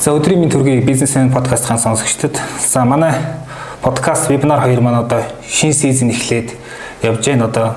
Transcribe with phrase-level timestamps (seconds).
[0.00, 3.12] За өдрийн минь төргийн бизнесмен подкастын сонсогчдод за манай
[3.82, 6.54] подкаст вебинар 2 маань одоо шинэ сизон эхлээд
[7.02, 7.44] явж байна.
[7.44, 7.74] Одоо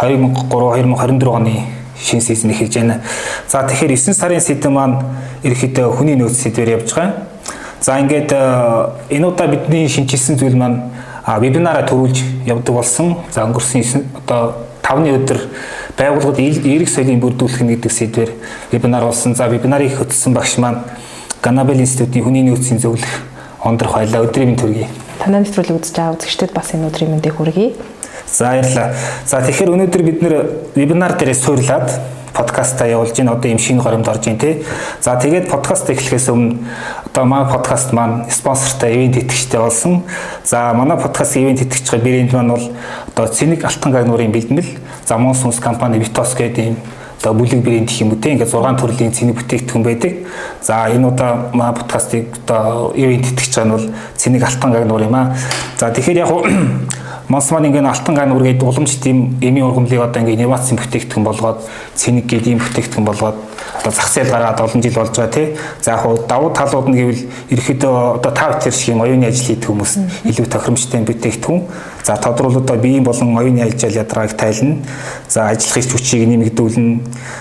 [0.00, 1.52] 2003 2024 оны
[2.00, 3.02] шинэ сизон эхэлж байна.
[3.48, 4.96] За тэгэхээр 9 сарын сэдв маань
[5.44, 7.12] ерөөхдөө хүний нөөц сэдвээр явж байгаа.
[7.82, 8.88] За ингээд э,
[9.20, 10.88] энэ удаа бидний шинжилсэн зүйл маань
[11.26, 13.18] вебинараа төрүүлж явдаг болсон.
[13.30, 15.40] За өнгөрсөн одоо 5-ны өдөр
[16.00, 18.32] байгууллагад эерэг соёлын бүрдүүлэх гэдэг сэдвээр
[18.72, 19.34] вебинар болсон.
[19.34, 20.80] За вебинарыг хөтлсөн багш маань
[21.42, 23.22] Ганабел институтын хүний нөөцийн зөвлөх
[23.62, 24.26] ондрох байлаа.
[24.26, 24.88] Өдрийн мэнд хүргэе.
[25.22, 27.78] Танай нэвтрүүлэг үзэж байгаа үзэгчдэд бас энэ өдрийн мэндийг хүргэе.
[28.26, 28.94] За баярлалаа.
[29.22, 30.34] За тэгэхээр өнөөдөр бид нэр
[30.74, 31.88] вебинар дээрээ суурлаад
[32.34, 33.38] подкастаа явуулж байна.
[33.38, 34.66] Одоо юм шинэ горимд орж байна тий.
[35.00, 36.58] За тэгээд подкаст эхлэхээс өмнө
[37.06, 40.02] одоо манай подкаст маань спонсортой ивент итгэжтэй болсон.
[40.44, 42.66] За манай подкаст ивент итгэж байгаа брэнд маань бол
[43.14, 46.76] одоо Цэник Алтан гагнуурын бэлтгэл, за Монсунс компани Vitos гэдэг юм
[47.18, 50.12] одоо бүлэг брэнд гэх юм үү те ингээд 6 төрлийн цэник бүтээгдэхүүн байдаг.
[50.62, 55.14] За энэ удаа маа подкастыг одоо ивент итгэж байгаа нь бол цэник алтан гагнуур юм
[55.14, 55.34] аа.
[55.76, 56.30] За тэгэхээр яг
[57.28, 61.58] Монсман ингээд алтан гануур гэдэг уламж тийм эми ургамлыг одоо ингээд инновацийн бүтээгдэхүүн болгоод
[61.94, 63.36] цэник гэдэг ийм бүтээгдэхүүн болгоод
[63.78, 65.56] одоо зах зээл гаргаад олон жил болж байгаа тий.
[65.82, 67.22] За яг хуу давуу талууд нь гэвэл
[67.54, 69.92] ерөөхдөө одоо тав тэр шиг оюуны ажил хийдэг хүмүүс
[70.26, 71.62] илүү тохиромжтой бүтээгдэхүүн.
[72.02, 74.82] За тодруулал одоо биеийн болон оюуны ажил ядрааг тайлна.
[75.28, 77.00] За ажиллах эрх хүчийг нэмэгдүүлнэ.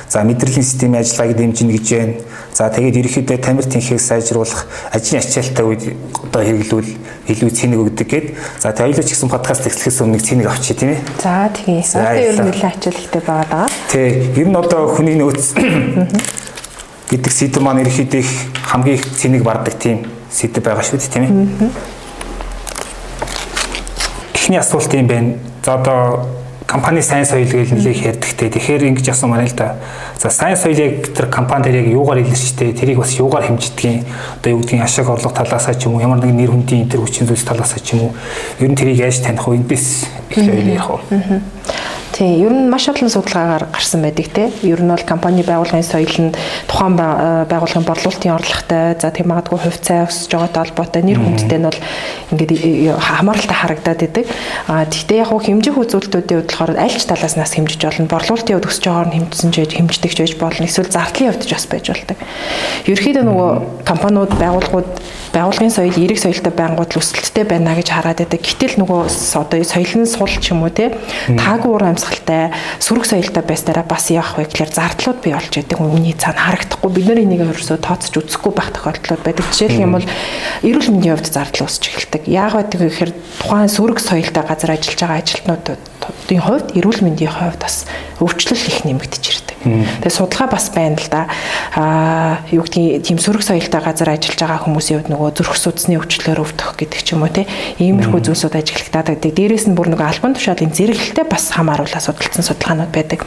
[0.09, 2.13] За мэдрэлийн системийн ажиллагааг дэмжинэ гэж байна.
[2.57, 5.93] За тэгээд ерөөхдөө тамир тэнхийг сайжруулах ажлын ачаалттай үед
[6.25, 6.89] одоо хэрэглүүл
[7.29, 8.27] илүү цэник өгдөг гэд.
[8.57, 11.05] За тэгээд ч гэсэн подкаст эхлэхээс өмнө цэник авчи тийм ээ.
[11.21, 11.85] За тэгье.
[11.85, 13.67] Одоо ер нь нэлээд ачаалттай байгаа даа.
[13.93, 14.25] Тий.
[14.41, 15.53] Ер нь одоо хүний нөөц
[17.13, 18.31] гэдэг сэдв маань ерөөхдөө их
[18.65, 21.69] хамгийн их цэник бардаг тийм сэдв байгаа шүү дээ тийм ээ.
[24.33, 25.37] Эхний асуулт юм байна.
[25.61, 26.25] За одоо
[26.67, 28.51] компани сайн соёл гэж нэлээх ярьдагтэй.
[28.51, 29.79] Тэгэхээр ингэж асуу маань л да.
[30.19, 34.03] За сайн соёлыг тэр компани дээр яг юугаар илэрчтэй, тэрийг бас юугаар хэмждгийг
[34.43, 37.23] одоо юу гэдгийг ашиг орлого талаасаа ч юм уу, ямар нэгэн нэр хүндийн тэр хүчин
[37.23, 38.15] зүйлс талаасаа ч юм уу,
[38.59, 39.63] ер нь тэрийг яаж таних вэ?
[39.63, 40.99] Эндээс их ярих уу?
[42.17, 44.49] Тийм, ер нь маш олон судалгаагаар гарсан байдаг те.
[44.65, 46.33] Ер нь бол компани байгууллагын соёл нь
[46.65, 51.69] тухайн байгууллагын борлуулалтын орлоготой, за тийм магадгүй хувь цай өсөж байгаатай холбоотой нэр хүндтэй нь
[51.69, 51.79] бол
[52.33, 54.25] ингээд э, хамааралтай харагдаад байдаг.
[54.65, 58.09] А тэгтээ яг хэмжих үзүүлэлтүүдийн хувьд болохоор аль ч талаас нас хэмжиж болно.
[58.09, 60.65] Борлуулалтын хувьд өсөж байгаагаар нь хэмжсэн ч хэмждэг ч байж болно.
[60.65, 62.17] Эсвэл зардлын хувьд ч бас байж болдог.
[62.89, 63.49] Ерөнхийдөө нөгөө
[63.85, 64.89] компаниуд, байгууллагууд
[65.37, 68.41] байгууллагын соёл эерэг соёлтой байнгут өсөлттэй байна гэж хараад байдаг.
[68.41, 69.05] Гэтэл нөгөө
[69.37, 70.97] одоо соёл нь сул ч юм уу те
[71.29, 75.79] таагүй уур амьсгалтай сөрөг соёлтой байснараа бас явах вэ гэхээр зардлууд бий болж байдаг.
[75.79, 79.45] Өмнөний цаана харагдахгүй бид нар энийг ерөөсөө тооцож үзэхгүй байх тохиолдлууд байдаг.
[79.51, 80.07] Жишээлх юм бол
[80.63, 82.23] эрүүл мэндийн хувьд зардал өсөж эхэлдэг.
[82.27, 87.85] Яагаад гэвэл тухайн сөрөг соёлтой газар ажиллаж байгаа ажилтнуудын хувьд эрүүл мэндийн хувьд бас
[88.23, 89.56] өвчлөл их нэмэгдэж ирдэг.
[89.63, 91.25] Тэгээ судалгаа бас байна л да.
[91.73, 96.43] Аа юу гэдгийг тийм сөрөг соёлтой газар ажиллаж байгаа хүмүүсийн хувьд нөгөө зүрх судасны өвчлөлөөр
[96.45, 97.49] өвдөх гэдэг ч юм уу те.
[97.81, 99.31] Иймэрхүү зүйлсүүд ажиглагтаад байдаг.
[99.33, 103.25] Дээрээс нь бүр нөгөө албан тушаалын зэрэглэлтэй бас хамааруулаа судалсан судалгаанууд байдаг.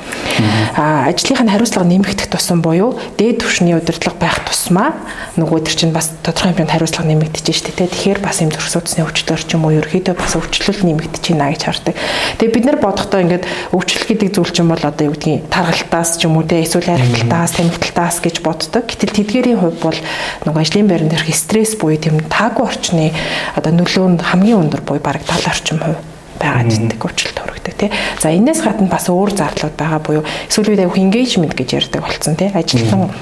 [0.78, 4.94] Аа ажлынх нь хариуцлага нэмэгдэх тусам буюу дээд түвшний удирдлага байх тусмаа
[5.34, 7.90] нөгөө төр чинь бас тодорхой хэмжээнд хариуцлага нэмэгдэж штэ те.
[7.90, 11.62] Тэгэхээр бас юм зүрх судасны өвчлөлөөр ч юм уу ерөөхдөө бас өвчлөл нэмэгдэж байна гэж
[11.66, 11.94] хардаг.
[12.38, 16.28] Тэгээ бид нар бодохдоо ингээд өвчлөл гэдэг зүйл чинь бол одоо юу гэдгийг таргалтаас ч
[16.28, 18.84] юм уу те эсвэл харигталтаас тэмэгтэлтаас гэж боддог.
[18.84, 19.98] Гэтэл тэдгээрийн хувьд бол
[20.44, 23.16] нөгөө ажлын байран дээрх стресс буюу тийм таагүй орчны
[23.56, 26.00] одоо нөлөө нь хамгийн өндөр буюу бараг 70 орчим хувь
[26.36, 27.90] байгаа гэдэг өвчлөлт төрөгдөг тий.
[28.20, 32.36] За энэс гадна бас өөр зардлууд байгаа буюу эсвэл үед аяг engagement гэж ярьдаг болсон
[32.36, 32.52] тий.
[32.52, 33.12] Ажилтан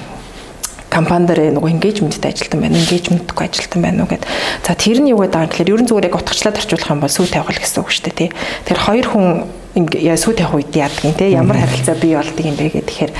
[0.89, 4.25] компани дээр нөгөө engagement-тэй ажилтан байна, engagement-гүй ажилтан байна уу гэд.
[4.65, 7.27] За тэр нь юу гэдэг юм гэхээр ерөн зүгээр яг утгачлаад орчуулах юм бол сүү
[7.29, 8.29] тавил гэсэн үг шүү дээ тий.
[8.65, 9.27] Тэр хоёр хүн
[9.77, 13.11] ингээ сүйт явах үед яадаг юм те ямар харилцаа бий болдгийг юм бэ гэх тэгэхээр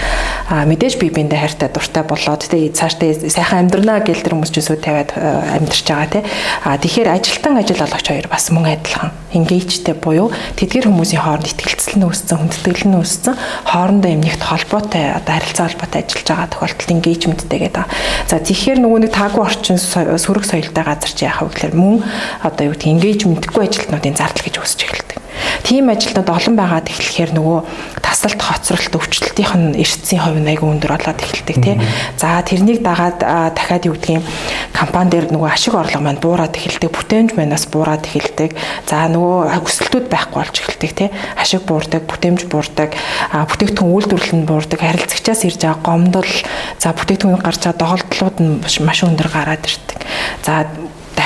[0.49, 4.65] а мэдээж би биэндээ хайртай дуртай болоод те цаашдаа сайхан амьдрнаа гэл тэр хүмүүс ч
[4.65, 6.19] сүйт тавиад амьдрч байгаа те
[6.65, 12.01] а тэгэхээр ажилтан ажил олгогч хоёр бас мөн адилхан engagedтэй буюу тэдгэр хүмүүсийн хооронд ихтгэлцэл
[12.01, 13.35] нь үүссэн хүндэтгэл нь үүссэн
[13.69, 17.85] хоорондоо юм нэгт холбоотой одоо харилцаа холбоотой ажиллаж байгаа тохиолдолд engagementтэй гэдэг.
[18.25, 22.01] За тэгэхээр нөгөө нэг таагүй орчин сөрөг соёлтой газар чи яах вэ гэхээр мөн
[22.41, 25.28] одоо юу гэдэг engagementгүй ажилтнуудын зардал гэж үүсэж эхэлдэг.
[25.63, 27.59] Тийм ажилтнууд олон байгаад эхлэхээр нөгөө
[28.01, 31.75] тасалт хоцролт өвчлөлтийнх нь эрсцийн хувь нь айгүй өндөр болоод эхэлдэг тий.
[32.17, 34.25] За тэрнийг дагаад дахиад юу гэдгийг
[34.73, 38.57] компани дээр нөгөө ашиг орлого маань буураад эхэлдэг, бүтээмж манаас буураад эхэлдэг.
[38.89, 41.09] За нөгөө өсөлтүүд байхгүй болж эхэлдэг тий.
[41.37, 42.95] Ашиг буурдаг, бүтээмж буурдаг,
[43.29, 46.33] бүтээгдэхүүн үйлдвэрлэл нь буурдаг, харилцагчаас ирж байгаа гомдол,
[46.81, 48.53] за бүтээгдэхүүн гарч байгаа доголдлууд нь
[48.83, 49.99] маш өндөр гараад ирдэг.
[50.43, 50.65] За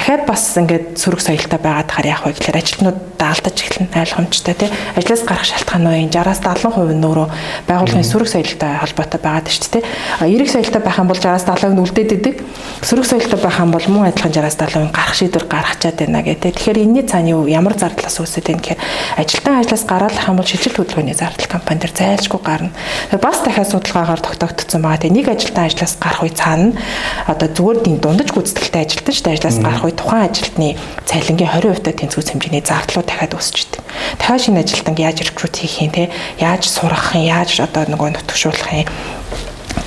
[0.04, 4.70] дахиад бас ингээд сөрөг соёлтой байгаад хаар яах вэ гэхээр ажилтнууд даалдаж эхэлнэ ойлгомжтой тий.
[5.00, 7.28] Ажлаас гарах шалтгаан нь 60-аас 70% нь өөрөө
[7.72, 10.36] байгууллагын сөрөг соёлтой холбоотой байгаад шүү дээ тий.
[10.36, 12.36] Эрэг соёлтой байх юм бол 60-аас 70% нь үлдээд идэг.
[12.84, 16.52] Сөрөг соёлтой байх юм бол мөн адилхан 60-аас 70% гарах шийдвэр гаргачаад байна гэдэг.
[16.52, 18.84] Тэгэхээр энэний цааны юу ямар зардлаас үүсэж байна гэхээр
[19.24, 22.76] ажилтан ажлаас гараалах юм бол шилжилт хөдөлгөөний зардал компани дээр зайлшгүй гарна.
[23.24, 25.00] Бас дахиад судалгаагаар тогтоогдсон байгаа.
[25.00, 26.76] Тэгээ нэг ажилтан ажлаас гарах үе цаана
[27.24, 31.82] одоо зүгээр дин дундаж гүйцэтгэлтэй ажилтан шүү дээ ажлаас гарах үе тухайн ажилтны цалингийн 20%
[31.86, 33.82] та тэнцвүүц хэмжээний зардлууд дахиад өсөж идэг.
[34.20, 38.72] Дахиад шинэ ажилтанг яаж рекрут хийх юм те яаж сургах юм яаж одоо нөгөө нутгшуулах
[38.74, 38.88] юм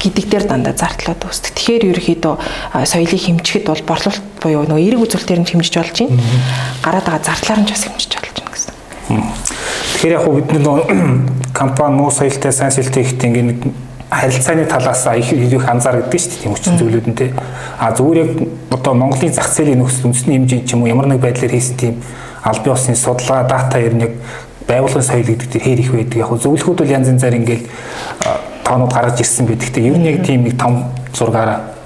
[0.00, 1.53] гэдэг дээр дандаа зардлууд үүсдэг.
[1.56, 2.35] Тэгэхээр ерөөхдөө
[2.87, 6.23] соёлыг хэмжихэд бол борлуулалт буюу нөгөө эерэг үзүүлэлтээр нь хэмжиж болж байна.
[6.82, 8.75] Гараад байгаа зардлаар нь ч бас хэмжиж болж байна гэсэн.
[9.97, 10.87] Тэгэхээр яг бид нөгөө
[11.58, 13.86] компани муу соёлтой сайн соёлтой ихтэй ингээд
[14.21, 17.31] харилцааны талаас их их анзаар гэдэг шүү дээ тийм хүчин зүйлүүд нь тий.
[17.79, 18.31] А зүгээр яг
[18.71, 21.95] одоо Монголын зах зээлийн нөхцөл үндэсний хэмжээнд ч юм уу ямар нэг байдлаар хийсэн тийм
[22.45, 24.13] аль бие усны судалгаа дата ер нь яг
[24.69, 26.17] байгуулгын соёл гэдэг дээр хээр их байдаг.
[26.17, 27.67] Яг зөвлөхүүд бол янз янзаар ингээл
[28.65, 29.69] тоонууд гаргаж ирсэн байдаг.
[29.71, 31.77] Тэг ер нь яг тийм нэг том зургаараа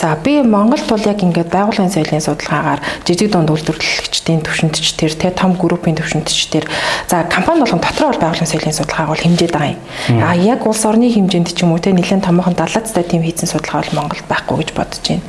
[0.00, 5.28] За би Монголд бол яг ингээд байгууллагын соёлын судалгаагаар жижиг дунд үйлдвэрлэгчдийн төвшөнтч төр тэ
[5.36, 6.64] том группийн төвшөнтч төр
[7.04, 10.24] за компани болгон дотроо бол байгууллагын соёлын судалгааг бол хэмжээд байгаа юм.
[10.24, 13.84] А яг улс орны хэмжээнд ч юм уу тэ нэлээд томоохон далаацтай тийм хийсэн судалгаа
[13.84, 15.20] бол Монголд байхгүй гэж бодож байна.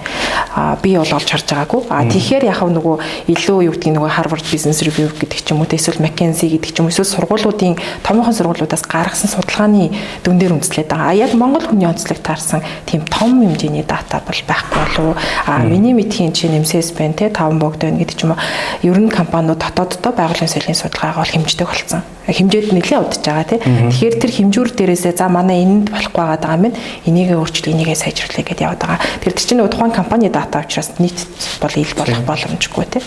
[0.55, 1.81] А би бол олж харж байгаагүй.
[1.91, 2.95] А тэгэхээр яг нөгөө
[3.27, 6.71] илүү юу гэдгийг нөгөө Harvard Business Review гэдэг ч юм уу тэ эсвэл McKinsey гэдэг
[6.71, 7.75] ч юм уу эсвэл сургуулиудын
[8.07, 9.91] томоохон сургуулиудаас гаргасан судалгааны
[10.23, 11.11] дүн дээр үндэслээд байгаа.
[11.11, 15.59] А яг Монгол хүний онцлог таарсан тийм том хэмжээний дата бол байх байхгүй болов а
[15.65, 18.41] миний мэдхийн чинь нэмсээс байна те 5 богд байна гэдэг ч юм уу.
[18.85, 22.01] Ер нь компаниуд дотооддоо байгууллагын соёлын судалгаагаа бол хэмждэг болсон.
[22.29, 26.73] Хэмжээд нэлээд удаж байгаа тий Тэгэхээр тэр хэмжүүр дээрээсээ за манай энэнд болохгүй байгаа юм
[27.09, 28.99] энийгээ өөрчлөө энийгээ сайжруулъя гэдээ яваад байгаа.
[29.25, 31.17] Тэр чинь тухайн компани дата учраас нийт
[31.59, 33.03] бол ил болох боломжгүй тий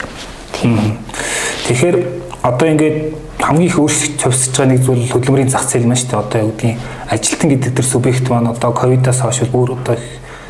[0.54, 1.96] Тэгэхээр
[2.42, 2.96] одоо ингээд
[3.40, 6.22] хамгийн их өөрчлөлт цовсож байгаа нэг зүйл хөдөлмөрийн зах зээл маань шүү дээ.
[6.24, 6.78] Одоо юу гэдгийг
[7.10, 9.96] ажилтан гэдэг тэр субъект маань одоо ковидоос хойш бүр одоо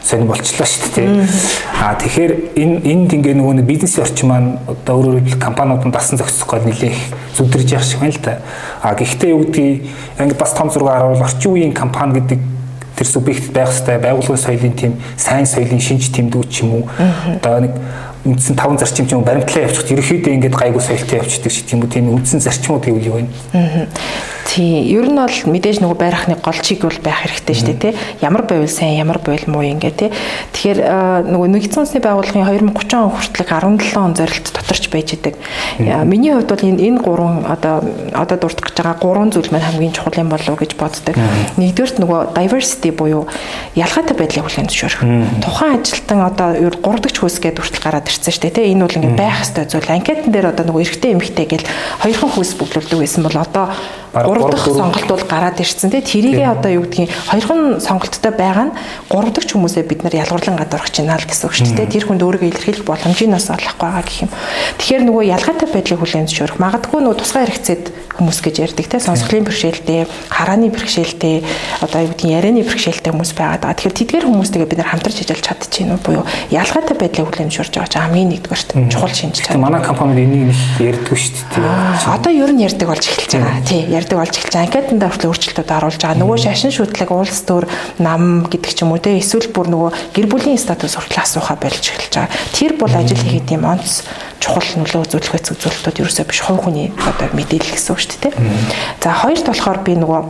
[0.04, 1.08] сонир болчлоо шүү дээ.
[1.80, 6.20] Аа тэгэхээр энэ энд ингээ нөгөө бизнесийн орчин маань одоо өөрөөр хэлбэл компаниуд нь дасан
[6.20, 7.00] зохицох гол нэлээх
[7.40, 8.38] зүвдэрж явах шиг байна л да.
[8.84, 9.88] Аа гэхдээ юу гэдгийг
[10.20, 12.40] ингээ бас том зургаар харуул орчин үеийн компани гэдэг
[12.96, 16.88] тэр субъект байх хэвээр байгууллагын соёлын тийм сайн соёлын шинж тэмдгүүд ч юм уу
[17.40, 17.72] одоо нэг
[18.24, 21.90] үндсэн таван зарчим ч юм баримтлаа явчихд ерөөхдөө ингээд гайгүй соёлтой явчихдаг шиг тийм үү
[21.90, 23.26] тийм үндсэн зарчмууд гэвэл юу вэ?
[24.44, 24.84] Тийм.
[24.84, 27.92] Ер нь бол мэдээж нөгөө байрахны голчиг бол байх хэрэгтэй шүү дээ, тий.
[28.20, 30.10] Ямар байвал сайн, ямар байвал муу юм гээ, тий.
[30.52, 30.78] Тэгэхээр
[31.32, 35.34] нөгөө нэгдсэн үндэсний байгууллагын 2030 он хүртэлх 17 он зорилт доторч байж идэг.
[36.04, 37.82] Миний хувьд бол энэ энэ гурван одоо
[38.12, 41.16] одоо дурдах гэж байгаа гурван зүйл маань хамгийн чухал юм болов уу гэж боддог.
[41.56, 43.26] Нэгдүгээрт нөгөө diversity буюу
[43.74, 45.02] ялгаатай байдлыг хүлээн зөвшөөрөх.
[45.40, 48.66] Тухайн ажилтан одоо ер 3 дахь хөөс гэдэг хүртэл гараад ирсэн шүү дээ, тий.
[48.76, 49.94] Энэ бол ингээд байх хэвээр зүйл.
[49.94, 51.66] Анкетн дээр одоо нөгөө эрэгтэй эмэгтэй гэл
[52.04, 53.66] хоёрхан хөөс бүглүүлдэг байсан бол одоо
[54.34, 56.02] 3 дахь сонголт бол гараад ирсэн тий.
[56.02, 58.76] Тэрийгээ одоо юу гэдгийг хоёрхан сонголттой байгаа нь
[59.08, 61.94] 3 дахь хүмүүсээ бид нар ялгуурлан гадуурх чинь аа л гэсэн үг шүү дээ.
[61.94, 64.30] Тэр хүнд өөрийгөө илэрхийлэх боломжийг бас олохгүй байгаа гэх юм.
[64.82, 66.58] Тэгэхээр нөгөө ялгаатай байдлыг хүлээн зөвшөөрөх.
[66.58, 67.84] Магадгүй нөгөө тусгай хэрэгцээд
[68.18, 69.00] хүмүүс гэж ярьдаг тий.
[69.00, 71.42] Сонсголын бэрхшээлтэй, харааны бэрхшээлтэй,
[71.82, 73.78] одоо юу гэдгийг ярианы бэрхшээлтэй хүмүүс байгаад байгаа.
[73.78, 76.24] Тэгэхээр тэдгээр хүмүүстэйгээ бид нар хамтарч ажиллаж чадчихэв буюу
[76.54, 79.62] ялгаатай байдлыг зөвшөөрж байгаа чинь хамгийн нэгдүгээрт чухал шинж чанар.
[79.62, 82.14] Манай компанид энийг ярьдгүй шүү дээ.
[82.14, 83.62] Одоо ер нь ярьдаг болж эхэлж байгаа.
[83.64, 84.66] Тий, ярьдаг болж эхэлж байгаа.
[84.68, 86.20] Анкетанд хүртэл өөрчлөлтүүд оруулж байгаа.
[86.20, 87.64] Нөгөө шашин шүтлэг улс төр
[87.98, 91.82] нам гэдэг ч юм уу те эсвэл бүр нөгөө гэр бүлийн статус хүртэл асуухаа болж
[91.82, 92.34] эхэлж байгаа.
[92.52, 94.04] Тэр бол ажил хийх тийм онц
[94.44, 98.34] чухал нөлөө үзүүлэх үзүүлэлтүүд ерөөсөө биш хувь хүний одоо мэдээлэл гэсэн үг шүү дээ.
[99.00, 100.22] За хоёрт болохоор би нөгөө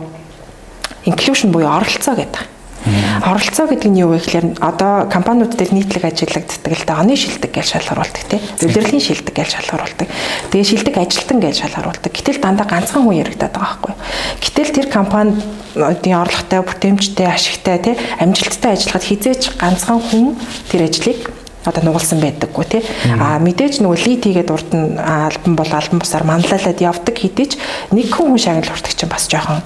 [1.11, 2.55] inclusion буюу оролцоо гэдэг
[2.85, 7.49] Оролцоо гэдэг нь юу вэ гэхээр одоо компаниуд дээр нийтлэг ажиллагддаг л да оны шилдэг
[7.49, 8.41] гэж шалгаруулдаг тий.
[8.61, 10.07] Удирдлагын шилдэг гэж шалгаруулдаг.
[10.53, 12.11] Тэгээ шилдэг ажилтан гэж шалгаруулдаг.
[12.13, 13.93] Гэтэл дандаа ганцхан хүн яригадаад байгаа байхгүй.
[14.37, 20.37] Гэтэл тэр компанидын орлоготой, бүтээмжтэй, ашигтай тий амжилттай ажиллахад хизээч ганцхан хүн
[20.69, 21.25] тэр ажлыг
[21.65, 22.81] одоо нугалсан байдаггүй тий.
[23.19, 27.59] А мэдээж нөгөө лид хийгээд урд нь альбан бол альбан бусаар манлайлаад явдаг хэдий ч
[27.91, 29.65] нэг хүн шагнал хүртэх чинь бас жоохон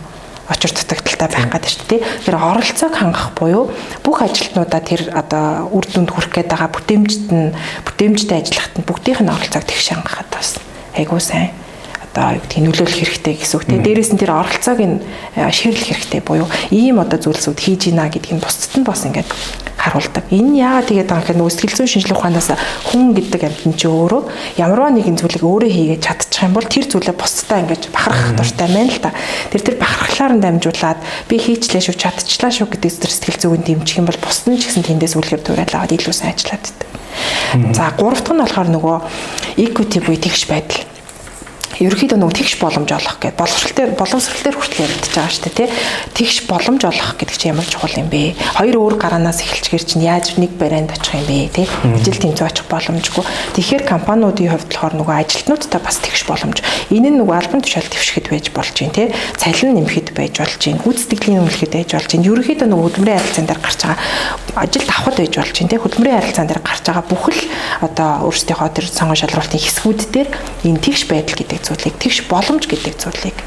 [0.49, 2.01] очир дутагдaltaй байх гэдэг шүү дээ.
[2.25, 3.69] Тэр оролцоог хангах буюу
[4.01, 7.53] бүх ажилтнуудаа тэр одоо үр дүнд хүрэх гээд байгаа бүтээмжт нь
[7.85, 10.57] бүтээмжтэй ажиллахад нь бүгдийнх нь оролцоог тэгш хангахад бас
[10.97, 11.53] айгуу сайн
[12.01, 13.83] одоо юу гэдгийг нөлөөлөх хэрэгтэй гэсэн үг тийм.
[13.85, 14.97] Дээрээс нь тэр оролцоог нь
[15.53, 19.29] ширлэх хэрэгтэй буюу ийм одоо зүйлсүүд хийж гинэ гэдгийг бусдад нь бас ингээд
[19.79, 20.27] харуулдаг.
[20.29, 22.49] Энэ яагаад тэгээд байгаа гэхээр нөгөө сэтгэл зүйн шинжилгээ ухаанаас
[22.91, 24.21] хүн гэдэг амьтан чи өөрөө
[24.59, 28.91] ямарваа нэгэн зүйлийг өөрөө хийгээд чадчих юм бол тэр зүйлээ бусдаа ингэж бахархах дуртай байна
[28.91, 29.15] л та.
[29.49, 30.99] Тэр тэр бахархлаар нь дамжуулаад
[31.31, 34.83] би хийчлээ шүү чадчихлаа шүү гэдэг сэтгэл зүйн дэмжих юм бол бусд нь ч гэсэн
[34.83, 36.89] тэндээс үлгэр дуурайл аваад илүү сайн ажиллаад байдаг.
[37.73, 38.97] За гурав дахь нь болохоор нөгөө
[39.63, 40.88] equity буюу тэгш байдал
[41.79, 45.69] ерөөхдөө нөгөө тэгш боломж олох гэдэг боловсролтээр боловсролтоор хүртэл яригдчихэж байгаа шүү дээ тий.
[46.11, 48.35] Тэгш боломж олох гэдэг чинь ямар чухал юм бэ?
[48.59, 51.67] Хоёр өөр гараанаас эхэлж гэр чинь яаж нэг барайнд очих юм бэ тий?
[51.95, 53.23] Ижил тэмцүү очих боломжгүй.
[53.55, 56.59] Тэгэхээр компаниудын хувьд болохоор нөгөө ажилтнуудтай бас тэгш боломж.
[56.91, 59.07] Энэ нь нөгөө албан тушаал твшгэд байж болж байна тий.
[59.39, 60.83] Цалин нэмэхэд байж болж байна.
[60.83, 62.27] Гүйцэтгэлийн үнэлэхэд байж болж байна.
[62.27, 63.97] Ерөөхдөө нөгөө хөдөлмөрийн харилцаан дээр гарч байгаа
[64.59, 65.79] ажилд авахд байж болж байна тий.
[65.79, 67.41] Хөдөлмөрийн харилцаан дээр гарч байгаа бүхэл
[67.87, 70.29] одоо өөрсдийнхөө тэр сонгон шалралтын хэсгүүд дээр
[70.67, 73.37] энэ тэгш байдал гэдэг зүйлийг тэгш боломж гэдэг зүйлийг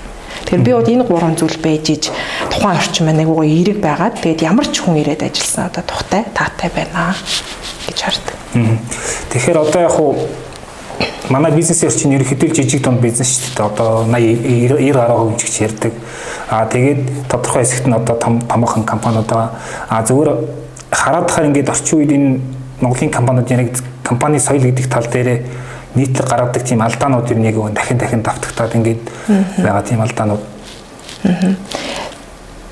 [0.43, 2.05] Тэгэхээр би бол энэ гурван зүйл байж иж
[2.51, 6.71] тухайн орчин маань айгуугаа эерэг байгаад тэгээд ямар ч хүн ирээд ажилласан одоо тухтай таатай
[6.75, 7.15] байна
[7.87, 8.37] гэж хардаг.
[9.31, 10.17] Тэгэхээр одоо яг хуу
[11.31, 13.67] манай бизнес орчин ерөнхийдөө жижиг дунд бизнес шүү дээ.
[13.71, 15.93] Одоо 80 90 гаруй хөгжигч ярьдаг.
[16.51, 17.01] Аа тэгээд
[17.31, 19.57] тодорхой хэсэгт нь одоо том томоохон компаниуд байгаа.
[19.89, 20.49] Аа зөвхөн
[20.91, 22.41] хараад тахаар ингээд орчин үед энэ
[22.83, 25.39] Монголын компаниуд яг компани соёл гэдэг тал дээрээ
[25.95, 29.03] нийтлэг гаргадаг тийм алдаанууд ер нь яг дахин дахин давтагтаад ингээд
[29.61, 30.43] байгаа тийм алдаанууд.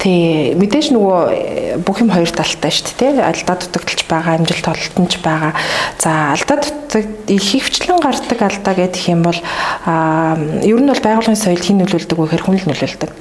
[0.00, 3.20] Тэ мэдээж нөгөө э, бүх юм хоёр талтай шүү дээ.
[3.20, 5.52] Алдаа дутагдaltaж байгаа, амжилт олтонч байгаа.
[6.00, 9.36] За алдаа дутагд их хөвчлэн гардаг алдаа гэдэг юм бол
[9.84, 13.12] аа ер нь бол байгууллагын соёл хин нөлөөлдөг вэ гэхээр хүн л нөлөөлдөг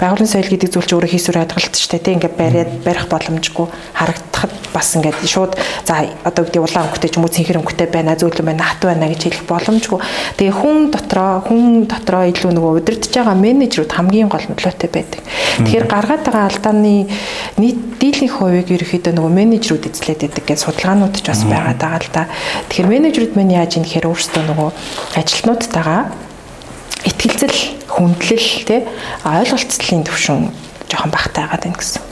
[0.00, 2.04] байгууллагын соёл гэдэг зүйл чинь өөрөө хийсвэр хадгалт шүү дээ.
[2.04, 5.52] Тэ ингээд бариад барих боломжгүй харагдахад бас ингээд шууд
[5.86, 9.06] за одоо гэдэг улаан өнгөтэй ч юм уу цэнхэр өнгөтэй байна, зөөлөн байна, хат байна
[9.06, 10.00] гэж хэлэх боломжгүй.
[10.38, 15.22] Тэгээ хүн дотроо хүн дотроо илүү нөгөө удирдах байгаа менежерүүд хамгийн гол нөлөөтэй байдаг.
[15.62, 17.06] Тэгэхээр гаргаад байгаа алдааны
[17.62, 22.26] нийт дийлэнх хувийг ерөөхдөө нөгөө менежерүүд эзлээд байдаг гэж судалгаанууд ч бас байгаа л да.
[22.68, 24.70] Тэгэхээр менежерүүд мань яаж юм гэхээр өөрсдөө нөгөө
[25.22, 26.02] ажилтнуудтайгаа
[27.04, 27.58] итгэлцэл
[27.88, 28.80] хүндлэл тий
[29.24, 30.50] ойлголцлын төвшин
[30.94, 32.02] жоохон багтаа байгаад байна гэсэн.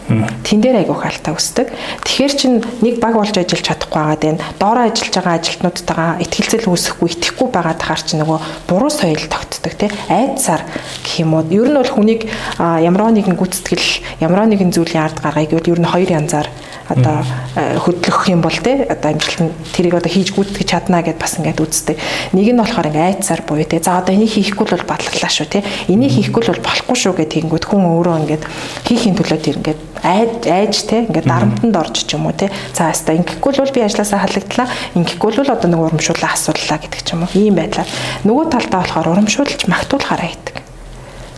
[0.43, 1.69] Тэн дээр айгуух алдаа үүсдэг.
[2.03, 4.45] Тэгэхээр чин нэг баг болж ажиллаж чадахгүй байгаад байна.
[4.59, 9.91] Доороо ажиллаж байгаа ажилтнуудтайгаа ихтгэлцэл үүсэхгүй, итгэхгүй байгаа тахаар чи нөгөө буруу соёл тогтдог тий.
[10.11, 10.63] Айдсаар
[11.05, 11.47] гэх юм уу.
[11.49, 12.27] Ер нь бол хүнийг
[12.59, 16.49] ямар нэгэн гүйцэтгэл, ямар нэгэн зүйлийн ард гаргая гэвэл ер нь хоёр янзаар
[16.93, 17.25] одоо
[17.57, 21.41] э, хөдлөх юм бол те одоо амжилт нь тэрийг одоо хийж гүйтгэж чадна гэд бас
[21.41, 21.97] ингээд үздэг.
[22.33, 25.65] Нэг нь болохоор ингээд айцсаар буюу те за одоо энийг хийхгүй бол батлалаа шүү те.
[25.89, 28.45] Энийг хийхгүй бол болохгүй шүү гэд тэгэнгүүт хүн өөрөө ингээд
[28.87, 32.53] хийхийн төлөө тэр ингээд айж айж те ингээд дарамтанд орж ч юм уу те.
[32.77, 34.67] За хаста ингэхгүй бол би ажилласаа халагдлаа.
[34.95, 37.35] Ингэхгүй бол одоо нэг урамшууллаа асууллаа гэдэг ч юм уу.
[37.35, 37.89] Ийм байдлаар
[38.27, 40.62] нөгөө талдаа болохоор урамшуулж магтуулахаараа хийдэг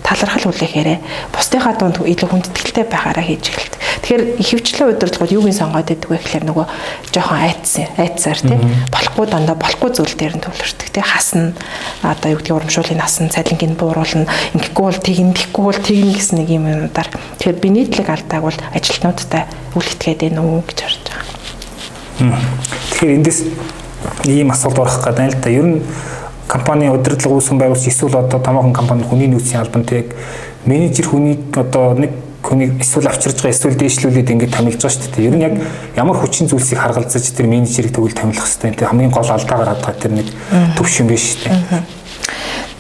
[0.05, 0.99] талархал хүлээхээрээ
[1.33, 3.81] бусдынхаа дунд илүү хүндэтгэлтэй байхаараа хийж эхэлдэг.
[4.05, 6.67] Тэгэхээр ихэвчлэн удирдлагууд юуг нь сонгоод байдаг вэ гэхээр нөгөө
[7.09, 8.59] жоохон айцсан, айцсаар тий
[8.93, 11.57] болохгүй дандаа болохгүй зүйл дээр нь төвлөрдөг тий хасна
[12.05, 16.49] одоо юу гэдгийг урамшуулын хасна, цалингийн бууруулна, ингэхгүй бол тэгнэ, тэгхгүй бол тэгнэ гэсэн нэг
[16.53, 17.09] юм юмудаар
[17.41, 21.25] тэгэхээр би нийтлэг алдааг бол ажилтнуудтай үл итгээд байна уу гэж харж байгаа.
[22.93, 23.41] Тэгэхээр эндээс
[24.29, 25.49] ийм асуулт орох гэдэг нь л да.
[25.49, 25.81] Ер нь
[26.49, 30.05] компани удирдлага үүсгэн байгуулж эсвэл одоо томоохон компани хүний нөөцийн албантай
[30.67, 32.11] менежер хүний одоо нэг
[32.45, 35.29] хүнийг эсвэл авчирж байгаа эсвэл дээшлүүлээд ингэж томилж байгаа шүү дээ.
[35.29, 35.55] Ер нь яг
[35.97, 38.85] ямар хүчин зүйлсийг харгалзаж тэр менежерийг тэгвэл томилох хэрэгтэй.
[38.85, 40.29] Хамгийн гол алдаа гараад байгаа тэр нэг
[40.77, 42.04] төвш юм биш шүү дээ.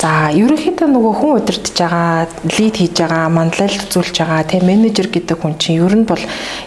[0.04, 5.40] За ерөнхийдөө нөгөө хүн удирдах байгаа, лид хийж байгаа, манлайлт үзүүлж байгаа, тэ менежер гэдэг
[5.40, 6.20] хүн чинь ер нь бол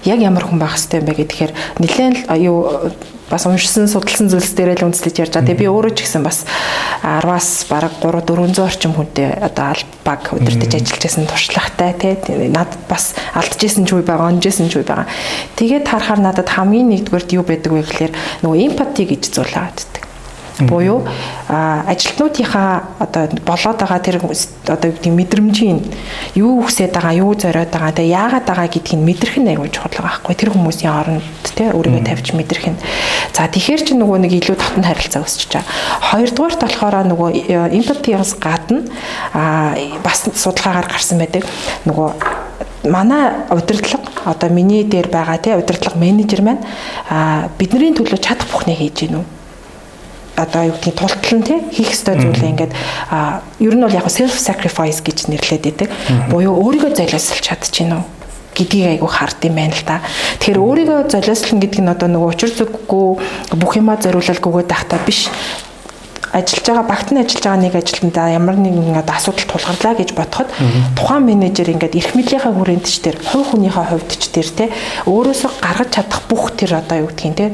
[0.09, 2.89] яг ямар хүн байх хэрэгтэй юм бэ гэхээр нэлээд юу
[3.29, 5.53] бас уншсан судалсан зүйлс дээрээ л үндэслэж ярьж байгаа.
[5.53, 6.49] Тэгээ би өөрөө ч гэсэн бас
[7.05, 13.13] 10-аас бараг 3 400 орчим хүнтэй одоо албаг удирдах ажиллаж байсан туршлагатай тий надад бас
[13.37, 15.05] алдчихсэн ч үе байгаа, онжсэн ч үе байгаа.
[15.61, 19.96] Тэгээд харахаар надад хамгийн нэгдүгээрт юу байдаг вэ гэхээр нөгөө эмпати гэж зүйл байгаа
[20.65, 21.05] буюу
[21.47, 25.79] ажилтнуудынхаа одоо болоод байгаа тэр одоо юу гэдэг мэдрэмжийн
[26.33, 30.17] юу хүсэж байгаа, юу зориод байгаа, тэгээ яагаад байгаа гэдгийг мэдрэх нь аюул чухал байгаа
[30.17, 32.81] байхгүй тэр хүмүүсийн оронд тий өөрийгөө тавьж мэдрэх нь.
[33.37, 35.69] За тэгэхээр чи нөгөө нэг илүү татан харилцаа өсөж байгаа.
[36.09, 37.29] Хоёрдугаарт болохоор нөгөө
[37.77, 38.81] эмпатиас гадна
[39.37, 41.45] а бас судалгаагаар гарсан байдаг.
[41.85, 42.09] Нөгөө
[42.89, 46.65] манай удирдлага одоо миний дээр байгаа тий удирдлага менежер маань
[47.57, 49.36] бидний төлөө чадах бүхнээ хийж гинүү
[50.37, 52.73] одоо юу гэдгийг тултал нь тий хийх ёстой зүйлээ ингээд
[53.59, 55.89] ер нь бол яг self sacrifice гэж нэрлэдэг байдаг.
[56.29, 58.07] Буюу өөрийгөө золиослж чадчихна уу?
[58.57, 60.01] гэдгийг айгу хард юм байна л да.
[60.41, 63.05] Тэгэхээр өөрийгөө золиослон гэдэг нь одоо нөгөө учир зүггүй
[63.53, 65.29] бүх юмаа зориулалгүйгээ тахта биш
[66.33, 70.49] ажиллаж байгаа багт нь ажиллаж байгаа нэг ажилтнаа ямар нэгэн одоо асуудал тулгарлаа гэж бодоход
[70.97, 74.65] тухайн менежер ингээд эрх мэдлийнхаа хүрээнд ч тэр хувь хүнийхээ хувьд ч тэр те
[75.07, 77.45] өөрөөсөө гаргаж чадах бүх тэр одоо юу гэдгийг те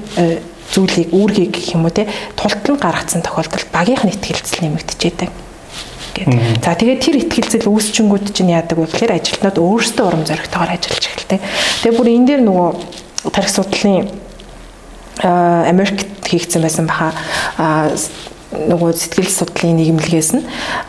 [0.73, 5.29] зүйлийг үүргийг гэх юм уу те тултал нь гаргацсан тохиолдолд багийнх нь ихтгэлцэл нэмэгдчихэд
[6.13, 6.41] гэдэг.
[6.61, 11.41] За тэгээд тэр ихтгэлцэл үүсчингүүд чинь яадаг вэ гэхээр ажилтнууд өөрсдөө урам зоригтойгоор ажиллаж эхэлдэг.
[11.81, 12.69] Тэгээ бүр энэ дээр нөгөө
[13.33, 14.09] тарих судлалын
[15.21, 17.13] Америкт хийгдсэн байсан баха
[18.53, 20.43] нөгөө сэтгэл судлалын нийгэмлэгээс нь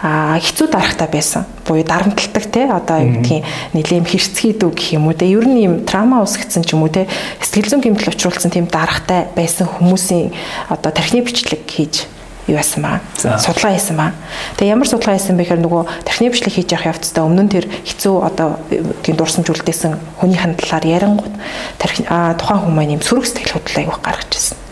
[0.05, 1.43] хэцүү дарахтай байсан.
[1.65, 5.65] Буюу дарамтлагдаг те одоо юу гэдгийг нэлээм хэрцгий дүү гэх юм уу те ер нь
[5.65, 7.09] юм трама усгдсан ч юм уу те
[7.41, 10.33] сэтгэл зүйн гэмтэл учруулсан тийм дарахтай байсан хүмүүсийн
[10.69, 12.07] одоо тархины бичлэг хийж
[12.47, 13.01] юу яасан баа.
[13.17, 14.13] Судалгаа хийсэн баа.
[14.61, 18.15] Тэгээ ямар судалгаа хийсэн бэхээр нөгөө тархины бичлэг хийж явах явцдаа өмнө нь тэр хэцүү
[18.21, 18.61] одоо
[19.01, 21.35] тийм дурсамжуулдээсэн хүний хандлаар ярангууд
[21.81, 24.64] тархи тухайн хүмүүс юм сөрөг сэтгэл хөдлөл аяг гаргаж ирсэн.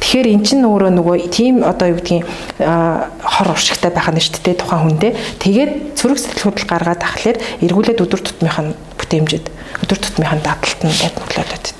[0.00, 2.24] Тэгэхээр эн чинь өөрөө нөгөө тийм одоо юу гэдгийг
[2.60, 5.12] хор уршигтай байх нь шүү дээ тухайн хүндээ.
[5.42, 9.46] Тэгээд цүрэг сэтгэл хөдлөл гаргаад тахлаар эргүүлээд өдөр тутмынх нь бүтээмжид
[9.82, 11.76] өдөр тутмынх нь дадлалт нь гэдэг нөлөөлөд байдаг.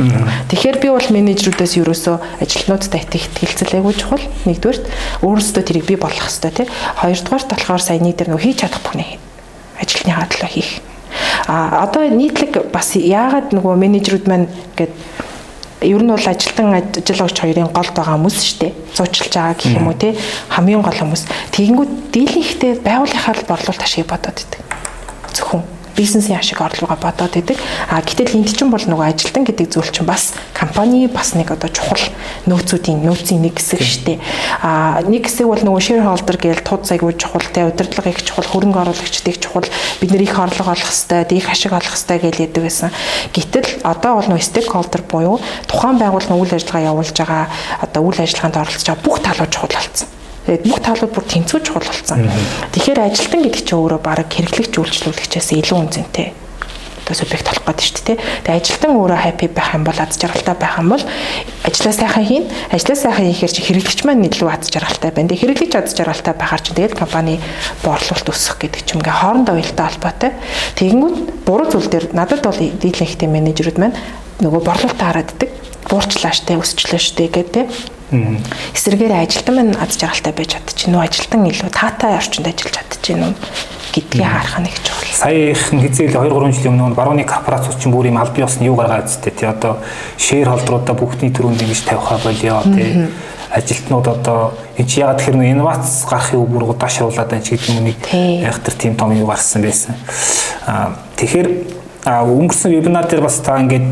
[0.00, 4.24] Тэгэхээр би бол менежерүүдээс ерөөсөө ажилтнуудтай ихтгэлцэл айгуу чухал.
[4.48, 4.84] Нэгдүгээрт
[5.20, 6.66] өөрөөсөө тэрийг би болох хэрэгтэй тий.
[7.00, 9.20] Хоёрдугаарт болохоор сайн нэг дэр нөө хийж чадах бүхний
[9.76, 10.80] ажилтны хадлаа хийх.
[11.48, 14.94] А одоо нийтлэг бас яагаад нөгөө менежерүүд маань ингээд
[15.80, 18.72] ер нь бол ажилтан ажиллагч хоёрын голд байгаа хүмүүс шүү дээ.
[18.96, 20.12] Зуучилж байгаа гэх юм уу те
[20.52, 21.24] хамгийн гол хүмүүс.
[21.56, 24.60] Тэгэнгүүт дийлэнхтэй байгууллагын борлуулалт ашиг бодоод идэг.
[25.32, 27.60] Зөвхөн бизнесийн ашиг орлогоо бодоод идэг.
[27.92, 31.68] А гэтэл энд чинь бол нөгөө ажилтан гэдэг зүйл чинь бас компани бас нэг одоо
[31.68, 32.00] чухал
[32.48, 34.16] нөөцүүдийн нөөцийн нэг хэсэг штэ.
[34.64, 38.80] А нэг хэсэг бол нөгөө shareholder гээл туд зайгүй чухал те удирдлага их чухал хөрөнгө
[38.80, 39.68] оруулагчдыг чухал
[40.00, 42.90] бид нэр их орлого олох хэвээр их ашиг олох хэвээр гээл яадаг байсан.
[43.36, 45.36] Гэтэл одоо бол нөгөө stakeholder буюу
[45.68, 47.44] тухайн байгууллагын үйл ажиллагаа явуулж байгаа
[47.84, 50.19] одоо үйл ажиллагаанд оролцож байгаа бүх талууд чухал болсон.
[50.46, 52.28] Тэгээд бүх таалууд бүр тэнцвэж чухал болсон.
[52.72, 56.28] Тэгэхээр ажилтан гэдэг чинь өөрөө баг хэрэглэгч үйлчлүүлэгчээс илүү үнцэнтэй
[57.10, 58.18] одоо субъект болох гэдэг шүү дээ.
[58.46, 61.04] Тэгээ ажилтан өөрөө happy байх юм бол аз жаргалтай байх юм бол
[61.66, 62.44] ажлаа сайхан хийн.
[62.70, 65.28] Ажлаа сайхан хийхээр чи хэрэглэгч маань илүү аз жаргалтай байна.
[65.34, 67.34] Тэгээ хэрэглэгч аз жаргалтай байхаар чи тэгээд компани
[67.82, 70.32] борлуулалт өсөх гэдэг ч юм гээ хоорондоо уялдаа холбоотой.
[70.78, 73.98] Тэгэнгүүт буруу зүйл дээр надад бол дийлэнхтэй менежерүүд маань
[74.38, 75.50] нөгөө борлуулалтаа хараад идэг.
[75.90, 77.66] Буурчлаа штэ, өсчлөө штэ гэдэг
[78.10, 83.32] Эсвэргээр ажилтан маань аз жаргалтай байж чадчихэв нөө ажилтан илүү таатай орчинд ажиллаж чадчихэв нөө
[83.94, 85.14] гэдгийг харах нь их чухал.
[85.14, 89.10] Саяхан хизээл 2 3 жилийн өмнө барууны корпорацууд чинь бүр юм аль биесны юу гаргаад
[89.10, 89.78] зүтэй тий одоо
[90.18, 93.10] шеэр холдруудаа бүхний төрөнд ингэж тавиха болио тий
[93.50, 97.84] ажилтнууд одоо энэ чи ягаад тэр нэг инновац гарахын бүр удаашруулад байна ч гэдэг юм
[97.90, 97.98] нэг
[98.46, 99.94] айхтар тийм том юу гарсан байсан.
[100.66, 101.48] Аа тэгэхээр
[102.06, 103.86] өнгөрсөн вебинар дээр бас та ингээд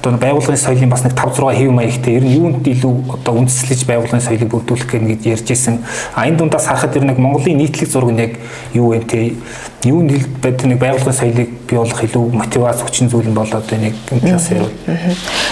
[0.00, 3.84] одоо байгууллагын соёлын бас нэг 5 6 хэв маягтай ер нь юунд илүү одоо үндэслэж
[3.84, 5.84] байгууллагын соёлыг бүрдүүлэх гэж ярьж ирсэн.
[6.16, 8.32] А энэ дундаас харахад ер нь Монголын нийтлэг зураг нь яг
[8.72, 9.36] юу вэ те?
[9.84, 10.08] Юунд
[10.40, 14.48] бид нэг байгууллагын соёлыг бий болох илүү мотивац хүчин зүйл нь болоод байна гэх талаас
[14.48, 14.72] ярив.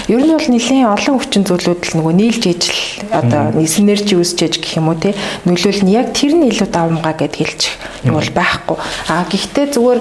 [0.09, 2.81] Ер нь бол нэлийн олон хүчин зүйлүүд л нөгөө нийлж ижил
[3.13, 5.13] одоо синержи үүсчээж гэх юм уу те
[5.45, 8.77] нөлөөл нь яг тэр нь илүү давмгаа гэд хэлчих юм бол байхгүй.
[9.13, 9.99] А гэхдээ зүгээр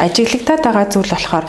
[0.00, 1.44] ажиглагтаад байгаа зүйл болохоор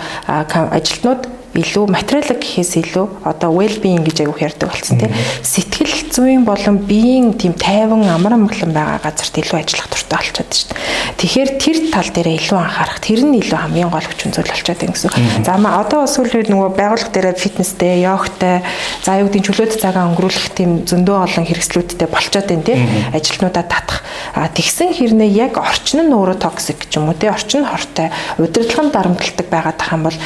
[0.75, 5.11] ажилтнууд илүү материалог гэхээс илүү одоо well being гэж аяг ярьдаг болсон тийм
[5.43, 10.67] сэтгэл зүйн болон биеийн тийм тайван амар амгалан байгаа газарт илүү ажиллах дуртай болчиход шүү
[10.71, 10.79] дээ.
[11.19, 14.95] Тэгэхээр тэр тал дээр илүү анхаарах тэр нь илүү хамгийн гол хүчин зүйл болчиход байна
[14.95, 15.43] гэсэн.
[15.43, 18.63] За маа одоо сүүлийн үед нөгөө байгууллага дээр фитнестэй, йогтай,
[19.03, 22.79] за юу гэдэг чөлөөт цагаа өнгөрүүлэх тийм зөндөө олон хэрэгслүүдтэй болчиход байна тийм
[23.11, 24.03] ажилтнуудаа татах.
[24.35, 28.11] А тэгсэн хэрнээ яг орчин нь өөрөө токсик гэж юм уу тийм орчин хортой.
[28.39, 30.17] Удирдлагын дарамтлагдаг байгаад тах юм бол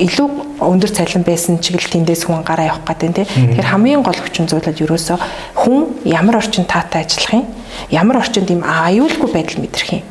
[0.00, 0.28] илүү
[0.58, 3.54] өндөр цалин байсан ч гэл тэндээс хүн гараа явах гэдэг тийм.
[3.54, 5.18] Тэгэхээр хамгийн гол хүчин зүйлүүд ерөөсөө
[5.54, 7.46] хүн ямар орчин таатай ажиллах юм,
[7.90, 10.04] ямар орчинд ийм аюулгүй байдал мэдрэх юм.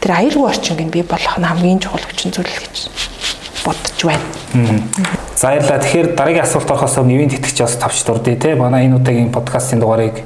[0.00, 2.76] Тэр аюулгүй орчин гэн бий болох нь хамгийн чухал хүчин зүйл гэж
[3.66, 4.24] бодож байна.
[5.36, 5.80] За баярлалаа.
[5.82, 8.54] Тэгэхээр дараагийн асуулт орохоос өмнө ивент итгэж бас тавч дурдъя те.
[8.54, 10.22] Манай энэ удаагийн подкастын дугаарыг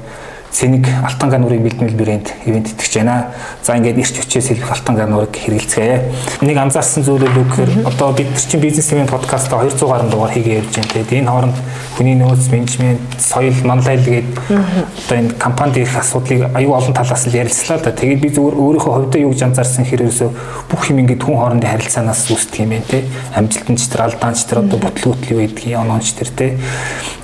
[0.51, 3.31] Сэнийг Алтан гануурын бэлтгэл брэнд ивент итгэж байна.
[3.63, 6.11] За ингээд ирч хүчээс хэлбэх Алтан гануурыг хэрэгэлцгээе.
[6.43, 10.59] Нэг анзаарсан зүйл нь үгээр одоо бид чинь бизнес ивент подкастаа 200 гаруй дугаар хийгээ
[10.59, 10.91] явж байна.
[10.91, 11.57] Тэгээд энэ хооронд
[11.95, 17.31] хүний нөөц, менежмент, соёл, манлайл гээд одоо энэ компанид их асуудлыг аюу олон талаас нь
[17.31, 17.95] ярилцлаа да.
[17.95, 20.29] Тэгээд би зүгээр өөрийнхөө хувьдаа юу гэж анзаарсан хэрээсөө
[20.67, 23.07] бүх юм ингээд хүн хоорондын харилцаанаас үүсдэг юм байна те.
[23.39, 26.47] Амжилтанч тэр алдаанч тэр одоо бүтлгүүтл юу гэдгийг оноонч тэр те.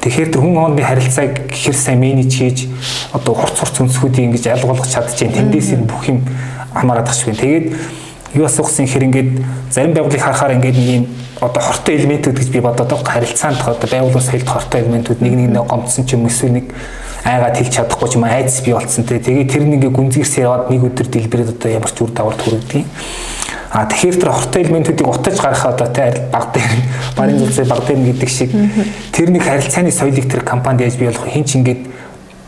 [0.02, 2.72] Тэгэхээр тэр хүн хоорондын харилцааг хэр сайн менеж хийж
[3.17, 5.51] одоо хурц хурц өнсгүүдийг ингэж ялгуулах чадчихээн.
[5.51, 6.21] Тэндээс энэ бүх юм
[6.73, 7.34] хамаарат ах шиг.
[7.34, 7.73] Тэгээд
[8.38, 9.30] юу асуусан хэр ингээд
[9.73, 11.06] зарим байгууллагыг харахаар ингээд нэг юм
[11.41, 15.65] одоо хортой элементүүд гэж би бодоод байгаа харилцаанд одоо байгууллагын соёлд хортой элементүүд нэг нэг
[15.65, 16.65] гомдсон ч юм эсвэл нэг
[17.25, 19.19] айгаад хэлж чадахгүй ч юм айдас бий болцсон те.
[19.19, 22.86] Тэгээд тэр нэг гүнзгийрс яваад нэг өдөр дэлбэрээд одоо ямар ч үр дагавар төрөгдөг.
[23.67, 26.71] А тэгэхээр тэр хортой элементүүдийг утаж гаргахаа одоо те баг дээр
[27.17, 28.51] барын зүйлсээ баг дээр гэдэг шиг
[29.12, 31.82] тэр нэг харилцааны соёлыг тэр компанид яаж бий болох хин ч ингээд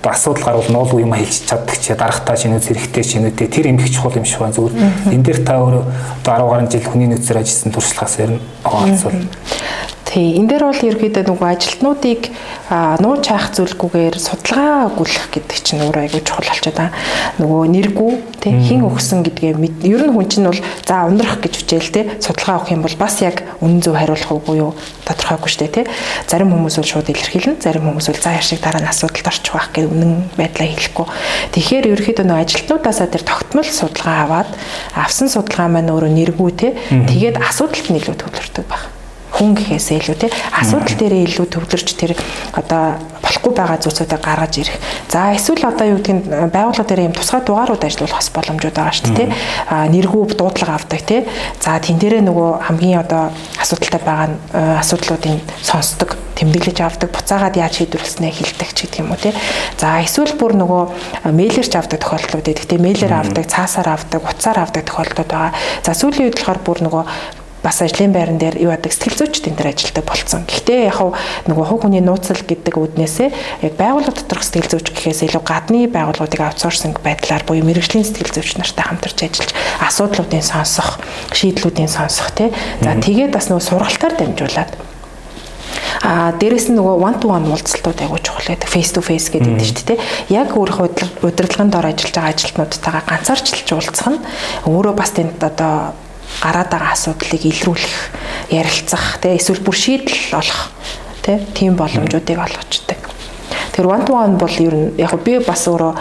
[0.04, 4.16] асуудал гарвал нуулгүй юм хэлж чаддаг чи дарахтаа шинэ зэрэгтэй шинүүдээ тэр юм их чухал
[4.16, 4.56] юм шиг байна.
[4.56, 4.76] Зүгээр
[5.12, 5.84] энэ дээр та өөрөө
[6.24, 9.16] одоо 10 гаруй жил хүний нөөцөөр ажилласан туршлагаас ярина онцол
[10.10, 12.34] Тий, энэ дээр бол ерөөдөө нөгөө ажилтнуудыг
[12.98, 16.98] нууж хаах зүйлгүйгээр судалгаа өгүүлэх гэдэг чинь өөрөө айгүй чухал болчиход байгаа.
[17.38, 18.56] Нөгөө нэргүй тий.
[18.56, 19.54] Хин өгсөн гэдгээ
[19.86, 22.06] ер нь хүн чинь бол за ундрах гэж хичээл тий.
[22.24, 24.72] Судалгаа авах юм бол бас яг үнэн зөв хариулах уу юу
[25.06, 25.86] тодорхойгүй дээ тий.
[26.28, 29.70] Зарим хүмүүс бол шууд илэрхийлнэ, зарим хүмүүс бол за яшиг дараа нь асуудалд орчих байх
[29.76, 31.08] гэх үнэн байдлаа хэлэхгүй.
[31.54, 34.50] Тэгэхээр ерөөхдөө нөгөө ажилтнуудаасаа тэр тогтмол судалгаа аваад
[34.96, 36.72] авсан судалгаа маань өөрөө нэргүй тий.
[36.90, 38.99] Тэгээд асуудалт нь илүү төвлөрдөг байна
[39.40, 42.12] хүн гэхээсээ илүү тий асуудал дээрээ илүү төвлөрч тэр
[42.54, 44.78] одоо болохгүй байгаа зүйлсүүдээ гаргаж ирэх.
[45.08, 49.16] За эсвэл одоо юу гэдгийг байгууллага дээр юм тусгай дугаарууд ажиллуулах бас боломжууд байгаа шүү
[49.16, 49.30] дээ тий.
[49.70, 51.22] А нэргүй дуудлага авдаг тий.
[51.62, 58.32] За тэн дээрээ нөгөө хамгийн одоо асуудалтай байгаа асуудлуудыг сонсдог тэмдэглэж авдаг, буцаагаад яаж шийдвэрлэснээ
[58.32, 59.36] хэлдэг ч гэдэг юм уу тий.
[59.76, 62.56] За эсвэл бүр нөгөө мэйлэрч авдаг тохиолдлууд ээ.
[62.64, 65.52] Гэхдээ мэйлэр авдаг, цаасаар авдаг, утсаар авдаг тохиолдлууд байгаа.
[65.84, 67.04] За сүүлийн үед болохоор бүр нөгөө
[67.64, 70.48] бас ажлын байран дээр юу яадаг сэтгэл зүйч тэн дээр ажилтдаг болцсон.
[70.48, 71.16] Гэхдээ яг хав
[71.52, 73.30] нөгөө хувь хүний нууцлал гэдэг үднээсээ
[73.68, 78.56] яг байгууллага доторх сэтгэл зүйч гэхээс илүү гадны байгууллагуудыг аутсорсинг байдлаар буюу мэрэгжлийн сэтгэл зүйч
[78.56, 79.52] нартай хамтарч ажиллаж
[79.84, 81.04] асуудлуудыг сонсох,
[81.36, 82.56] шийдлүүдийг сонсох тий.
[82.80, 84.72] За тэгээд бас нөгөө сургалтаар дамжуулаад
[86.00, 89.52] А дээрэс нь нөгөө one to one уулзалтууд аягүй чухал гэдэг face to face гэдэг
[89.52, 90.00] нь шүү дээ.
[90.32, 94.24] Яг өөрийнхөө удирдлагын дор ажиллаж байгаа ажилтнуудтайгаа ганцаарчилж уулзах нь
[94.64, 95.92] өөрөө бас тэнд одоо
[96.42, 97.98] гараад байгаа асуудлыг илрүүлэх,
[98.54, 100.72] ярилцах, тэ эсвэл бүр шийдэл олох
[101.26, 103.02] тэ тийм боломжуудыг олгочдөг.
[103.74, 105.94] Тэр one to one бол ер нь яг би бас өөрөө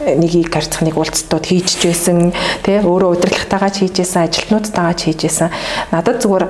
[0.00, 5.48] нэгийг харьцах нэг уулзтууд хийж жисэн тий өөрөө удирдлагатайгаа ч хийжсэн ажилтнуудтайгаа ч хийжсэн.
[5.88, 6.44] Надад зүгээр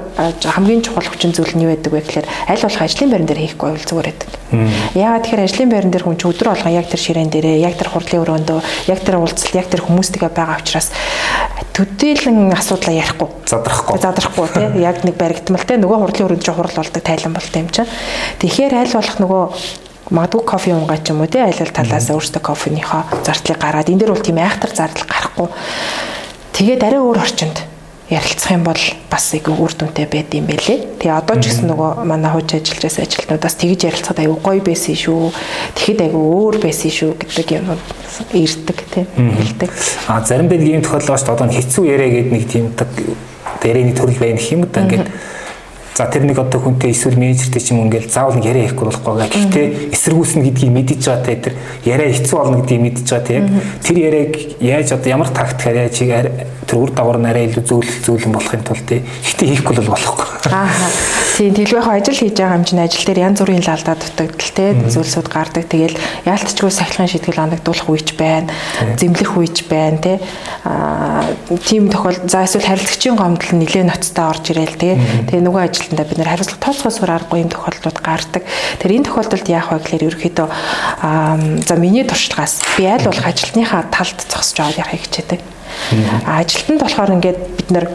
[0.51, 3.71] хамгийн чухал хүчин зүйл нь юу байдаг вэ гэхээр аль болох ажлын байран дээр хийхгүй
[3.71, 4.31] бол зүгээр байдаг.
[4.99, 7.91] Яагаад тэгэхээр ажлын байран дээр хүн ч өдрө болгон яг тэр ширээн дээрээ яг тэр
[7.95, 8.59] хурлын өрөөндөө
[8.91, 10.91] яг тэр уулзалт яг тэр хүмүүстэйгээ байгаа учраас
[11.71, 13.29] төдийлөн асуудлаа ярихгүй.
[13.47, 13.97] Задрахгүй.
[14.03, 17.69] Задрахгүй тий яг нэг баригдмал тий нөгөө хурлын өрөөнд ч хурал болдог тайлан болт юм
[17.71, 17.91] чинь.
[18.43, 19.45] Тэгэхээр аль болох нөгөө
[20.11, 24.01] магадгүй кофе унгаа ч юм уу тий аль аль талаас өөртөө кофенийхоо зардлыг гаргаад энэ
[24.07, 25.49] дэр бол тийм айхтар зардал гарахгүй
[26.55, 27.59] тэгээд арай өөр орчинд
[28.09, 28.79] ярилцах юм бол
[29.11, 31.03] бас их үр дүнтэй байд юм бэлээ.
[31.03, 34.95] Тэгээ одоо ч гэсэн нөгөө манай хууч ажиллаж байсан ажилтнуудаас тэгж ярилцахад аюу гоё байсан
[34.95, 35.35] шүү.
[35.75, 37.67] Тэгэхэд аюу өөр байсан шүү гэдэг юм
[38.31, 39.71] ирдэг тийм хэлдэг.
[40.07, 41.35] А заримдаа нэг юм тохиолдол шүү.
[41.35, 45.11] Одоо хэцүү яриа гэдэг нэг тийм нэг төрөл байна гэх юм да ингээд
[45.97, 49.17] За тэр нэг одоо хүнтэй эсвэл менежертэй ч юм ингээл заавал нэг яриа хийхгүй болохгүй.
[49.33, 51.55] Гэхдээ эсэргүүцнэ гэдгийг мэдэж байгаа те тэр
[51.89, 53.37] яриа хэцүү болно гэдгийг мэдэж байгаа те
[53.81, 55.97] тэр яриаг яаж одоо ямар тактикаар яаж
[56.67, 60.27] тэр үр дагавар нь арай илүү зөөлөл зөөлөн болохын тулд те гэхдээ хийхгүй бол болохгүй.
[60.51, 60.69] Аа.
[61.37, 65.29] Тийм дэлгүүрийн ажил хийж байгаа юм чинь ажил дээр янз бүрийн лалдаа дутагдал те зүйлсүүд
[65.31, 65.65] гардаг.
[65.71, 68.51] Тэгэл яалтчгүй сахилгын шийтгэл хандагдуулах үеч байна.
[68.99, 70.15] Зэмлэх үеч байна те.
[70.65, 71.29] Аа
[71.63, 74.99] тийм тохиол за эсвэл харилцагчийн гомдол нэлээд ноцтой орж ирээл те.
[75.31, 78.43] Тэгээ нөгөө ажил ажилтнаа бид нэр хариуцлага тооцоосоор аргагүй юм тохиолдлууд гардаг.
[78.83, 80.49] Тэр энэ тохиолдолд яах вэ гэхээр ерөөхдөө
[81.63, 85.41] за миний туршлагаас би аль болох ажилтныхаа талд зогсож аваад яхахыг хичээдэг.
[86.27, 87.87] Ажилтнанд болохоор ингээд бид нар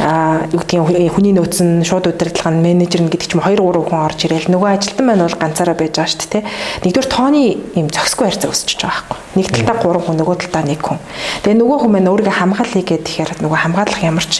[0.00, 3.90] юу гэдгийг хүний нөөц нь шууд удирдлага нь менежер нь гэдэг ч юм 2 3
[3.90, 6.44] хүн орж ирээл нөгөө ажилтан маань бол ганцаараа байж байгаа шүү дээ.
[6.86, 7.42] Нэгдүгээр тооны
[7.74, 9.18] юм зохисгүй харьцаа өсөж байгаа байхгүй.
[9.38, 10.98] Нэг талдаа 3 хүн нөгөө талдаа 1 хүн.
[11.42, 14.34] Тэгээ нөгөө хүн маань өөрийгөө хамгаалъя гэдэг тэгэхээр нөгөө хамгаалах ямар ч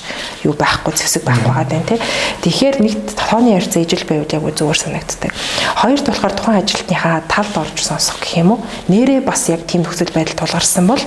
[0.47, 1.99] юу байхгүй зэвсэг байхгүй байгаа юм тий.
[2.43, 5.31] Тэгэхээр нэг тооны харьцаа ижил байвал яг зүгээр санагддаг.
[5.79, 8.65] Хоёрт болохоор тухайн ажилтныхаа талд орж сонсох гэх юм уу.
[8.91, 11.03] Нэрээ бас яг тийм нөхцөл байдал тулгарсан бол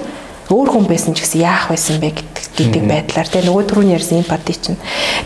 [0.50, 2.12] өөр хүн байсан ч гэсэн яах байсан бэ
[2.58, 4.80] гэдэг байдлаар тэгээ нөгөө түрүүний ярьсан эмпати чинь.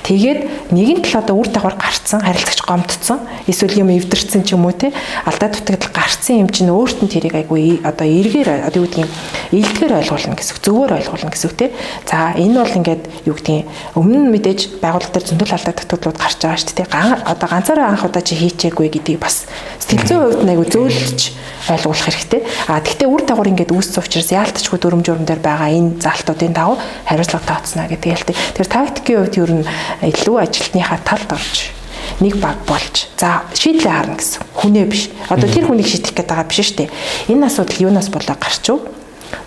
[0.05, 4.71] Тэгээд нэгэн тал одоо үр дагавар гарцсан харилцагч гомдсон эсвэл юм эвдэрсэн ч юм уу
[4.71, 4.95] те
[5.27, 9.11] алдаа дутагдал гарцсан юм чинь өөрт нь тэрийг айгүй одоо эргээр одоо юу гэдгийг
[9.51, 11.75] илтгэр ойлгуулна гэсэн зөвөр ойлгуулна гэсэн те.
[12.07, 13.67] За энэ бол ингээд юу гэдгийг
[13.99, 16.87] өмнө нь мэдээж байгууллага дээр зөндөл алдаа дутагдлууд гарч байгаа шүү дээ
[17.27, 19.47] одоо ганцаараа анх удаа чи хийчээгүй гэдгийг бас
[19.83, 21.21] сэтгэл зүйн хувьд айгүй зөөлж
[21.67, 22.41] ойлгуулах хэрэгтэй.
[22.67, 26.77] А тэгтээ үр дагавар ингээд үүссэн учраас яалтчгүй дүрм журам дээр байгаа энэ залтуудын дагуу
[27.07, 28.35] хариуцлага тооцно гэдэг ялдаг.
[28.35, 29.67] Тэр тактикийн хувьд ер нь
[30.03, 31.71] илүү ажилтныхаа талд орж
[32.19, 34.41] нэг баг болж за шийдлээ харна гэсэн.
[34.59, 35.09] Хүнээ биш.
[35.29, 36.89] Одоо тэр хүнийг шийдэх гээд байгаа биш шүү дээ.
[37.31, 38.81] Энэ асуудал юунаас болоо гарч ив?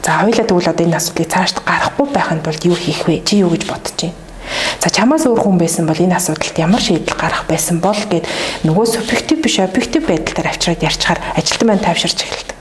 [0.04, 3.22] За хоёлаа тэгвэл одоо энэ асуудлыг цаашд гарахгүй байхын тулд юу хийх вэ?
[3.26, 4.16] Чи юу гэж бодож байна?
[4.80, 8.26] За чамаас өөр хүн байсан бол энэ асуудалд ямар шийдэл гарах байсан бол гэд
[8.66, 12.59] нөгөө субъектив биш объектив байдал дээр авчираад ярьчихаар ажилтан маань тайвширч эхэлдэг.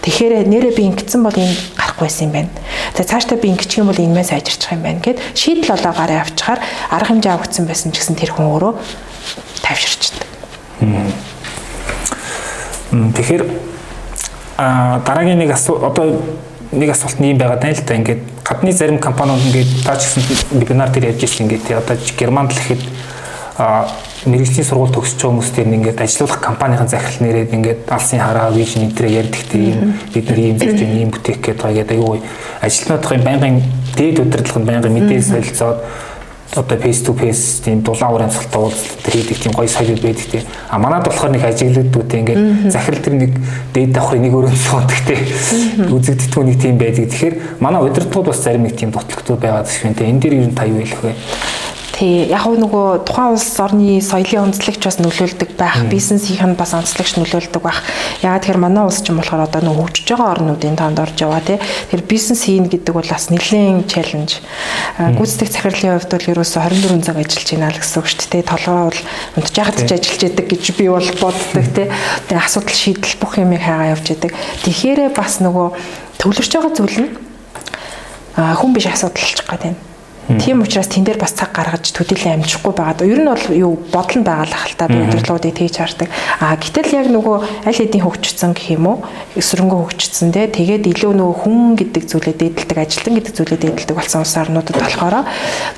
[0.00, 2.50] Тэгэхээр нэрээ би ингэсэн бол энэ гарахгүй байсан юм байна.
[2.96, 6.24] За цаашдаа би ингэчих юм бол энэ мэн сайжирчих юм байна гэд шийдэл олоо гараа
[6.24, 8.72] авчихаар арга хэмжээ авагдсан байсан ч гэсэн тэр хүн өөрөө
[9.60, 10.28] тайвширчдаг.
[12.90, 13.42] Тэгэхээр
[14.56, 16.16] а дараагийн нэг асуу одоо
[16.72, 20.08] нэг асуулт нь юм байгаа даа л да ингээд гадны зарим компаниуд ингээд таа ч
[20.08, 20.22] гэсэн
[20.56, 22.82] вебинар дээр ярьж ирсэн ингээд одоо Германд л ихэд
[24.28, 29.16] мэрэгжлийн сургууль төгсөж байгаа хүмүүстээр ингээд ажилуулах компанийн захирал нэрээд ингээд алсын хараа вижн энтрээ
[29.24, 29.96] ярьдагтэй юм.
[30.12, 32.20] Бид нар ийм зүйл чинь ийм бүтээх гээд байгаа гэдэг аюу
[32.60, 33.56] ажилтнуудын байнгын
[33.96, 35.78] дээд удирдлагын байнгын мэдээлэл солилцоод
[36.56, 40.42] одоо face to face тийм дулаан уран цолтой уулзалт хийдэг тийм гоё соёл байдаг тийм
[40.68, 43.32] а манад болохоор нэг ажиглагддүүтэй ингээд захирал тэр нэг
[43.72, 47.06] дээд давхрын нэг өрөөнд суудаг тийм үзэгддэггүй нэг тийм байдаг.
[47.06, 50.46] Тэгэхээр манай удирдлагууд бас зарим нэг тийм дутлагтууд байгаа гэх юм тийм энэ дээр ер
[50.50, 51.14] нь та юу хэлэх вэ
[52.00, 57.20] Тий, яг нөгөө тухайн улс орны соёлын онцлогч бас нөлөөлдөг байх, бизнесийнх нь бас онцлогч
[57.20, 57.84] нөлөөлдөг байх.
[58.24, 61.44] Ягаад тэгэхээр манай улс ч юм болохоор одоо нөгөө хөгжиж байгаа орнуудын танд орж яваа
[61.44, 61.60] тий.
[61.92, 64.40] Тэр бизнес хийн гэдэг бол бас нэлээд челленж.
[64.96, 68.48] Гүйцэтгэх захирлын хувьд бол ерөөсө 24 цаг ажиллаж байна л гэсэн үг шүү дээ.
[68.48, 69.00] Толгой бол
[69.36, 71.88] унтжахад ч ажиллаж яадаг гэж би бол боддог тий.
[72.32, 74.32] Тэгээ асуудал шийдэл бүх юмыг хайгаа явж яадаг.
[74.64, 75.68] Тэгэхээр бас нөгөө
[76.16, 77.12] төвлөрч байгаа зүйл нь
[78.40, 79.89] хүн биш асуудал болчих гээд байна
[80.38, 83.08] Тийм учраас тэн дээр бас цаг гаргаж төдийлөн амжихгүй байгаа.
[83.08, 86.08] Ер нь бол юу бодол нь байгаа л ахalta би өдөрлгүүдийг тэгж хардаг.
[86.38, 88.98] А гэтэл яг нөгөө аль хэдийн хөгжсөн гэх юм уу?
[89.34, 90.46] Эсрэнгөө хөгжсөн те.
[90.46, 95.16] Тэгээд илүү нөгөө хүн гэдэг зүйлээ дээдэлдэг, ажилтан гэдэг зүйлээ дээдэлдэг болсон улс орнуудад болохоор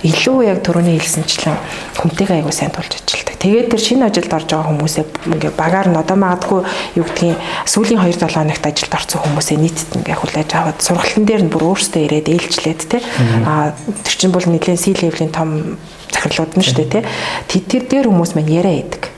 [0.03, 1.57] илүү яг төрөний хэлсэнчлэн
[1.97, 3.37] хүнтэйгээ аягүй сайн тулж ажилладаг.
[3.43, 6.61] Тэгээд тэр шинэ ажилд орж байгаа хүмүүсээ ингээ багаар нь одоо магадгүй
[6.95, 11.43] юу гэдгийг сүүлийн 2 7 хоногт ажилд орсон хүмүүсээ нийтэд ингээ хүлээж аваад сургалтын дээр
[11.47, 13.03] нь бүр өөрсдөө ирээд ээлжлээд те.
[13.43, 15.79] А тэр чинь бол нэлээд C level-ийн том
[16.11, 17.05] захирлууд нь шүү дээ
[17.49, 17.63] тий.
[17.71, 19.09] Тэр дээр хүмүүс маань яриа идэг.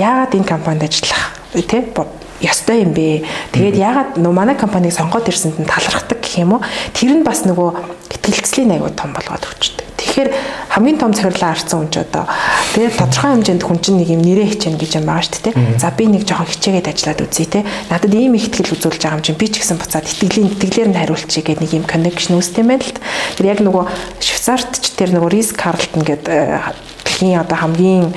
[0.00, 1.84] Яагаад энэ компанид ажиллах тий
[2.40, 3.24] ёстой юм бэ?
[3.52, 6.64] Тэгээд яагаад нөө манай компанийг сонгоод ирсэнд нь талархдаг гэх юм уу?
[6.96, 9.79] Тэр нь бас нөгөө итгэлцлийн аягүй том болгоод өгчдөг.
[10.20, 10.36] Тэгэхээр
[10.68, 12.28] хамгийн том цахирлаа арцсан хүн ч одоо
[12.76, 15.80] тэгээд тодорхой хэмжээнд хүн чинь нэг юм нэрээ хичээнэ гэж юм байгаа шүү дээ.
[15.80, 17.64] За би нэг жоохон хичээгээд ажиллаад үзье те.
[17.88, 20.98] Надад ийм их ихтгэл үзүүлж байгаа юм чинь би ч гэсэн буцаад итгэлийн итгэлээр нь
[21.00, 23.00] хариулчихъя гэдэг нэг юм connection үүсдэм байл л.
[23.40, 23.84] Тэр яг нөгөө
[24.20, 26.28] Швейцарт ч тэр нөгөө Рис Карлтон гэдэг
[27.00, 28.12] дэлхийн одоо хамгийн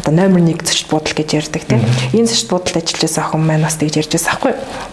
[0.00, 1.84] одоо номер 1 зочд буудал гэж ярьдаг тийм.
[2.16, 4.92] Энэ зочд буудалд ажиллаж байсан охин маань бас тэгж ярьж байсан байхгүй юу?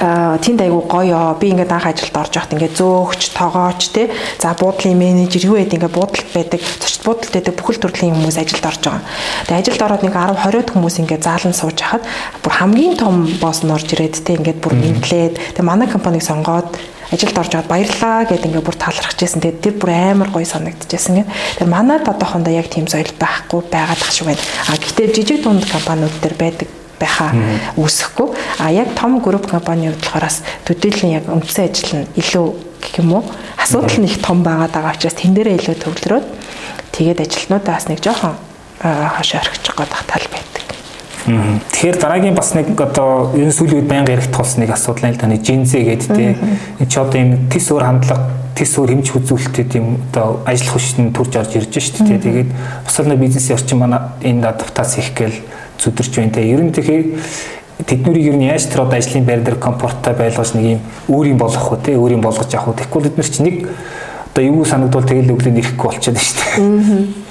[0.00, 4.98] Тэнд айгу гоё би ингээд анх ажилд орж явахт ингээд зөөгч тоогооч те за буудлын
[4.98, 9.02] менежер юу гэдэг ингээд буудалд байдаг зочд буудалд байдаг бүхэл төрлийн хүмүүс ажилд орж байгаа.
[9.46, 12.04] Тэгээ ажилд ороод нэг 10 20 хүмүүс ингээд заалан сууж хахад
[12.42, 16.74] бүр хамгийн том босс нь орж ирээд те ингээд бүр мэдлээд тэгээ манай компанийг сонгоод
[17.14, 19.40] ажилд орж аваад баярлаа гэд ингээ бүр талархаж байсан.
[19.40, 21.28] Тэгээд тэр бүр амар гоё санагдчихсэн гэн.
[21.62, 24.42] Тэр манайд одоохондоо яг тийм соёл байхгүй байгаад тах шиг байна.
[24.66, 26.68] А гэтээ жижиг дунд компаниуд дээр байдаг
[27.00, 27.30] байхаа
[27.76, 28.28] үүсэхгүй.
[28.58, 30.28] А яг том групп компани болохоор
[30.64, 32.46] төдийлөн яг үндсэн ажил нь илүү
[32.80, 33.24] гэх юм уу
[33.58, 36.26] асуудал нь их том байгаад байгаа учраас тэн дээрээ илүү төвлөрөөд
[36.92, 38.36] тэгээд ажилтнуудаа бас нэг жоохон
[38.80, 40.64] хашаа орхичих гээд тал байдаг.
[41.24, 45.20] Тэгэхээр дараагийн бас нэг одоо энэ сүүлийн үед байнга ярих тулс нэг асуудал нь л
[45.20, 46.36] таны жинзэ гэдэг тий.
[46.76, 51.08] Энд чи одоо юм тис өөр хандлага тис өөр хэмж үзүүлэлтүүд юм одоо ажил хүчний
[51.16, 52.20] төрж орж ирж шүү дээ.
[52.28, 52.50] Тэгээд
[52.84, 55.40] бас нэг бизнесийн орчин манай энэ адаптац хийх гээл
[55.78, 56.46] зүдэрч байна те.
[56.46, 57.04] Ер нь тэгэхээр
[57.82, 61.72] тэднэрийг ер нь яаж тэр одоо ажлын байр дээр комфорттой байлгаж нэг юм өөрийн болгох
[61.72, 63.56] уу те өөрийн болгож явах уу тэгэхгүй бид нар чи нэг
[64.30, 67.24] одоо юу санагдвал тэгэл өглөө нэрэхгүй болчиход байна шүү дээ.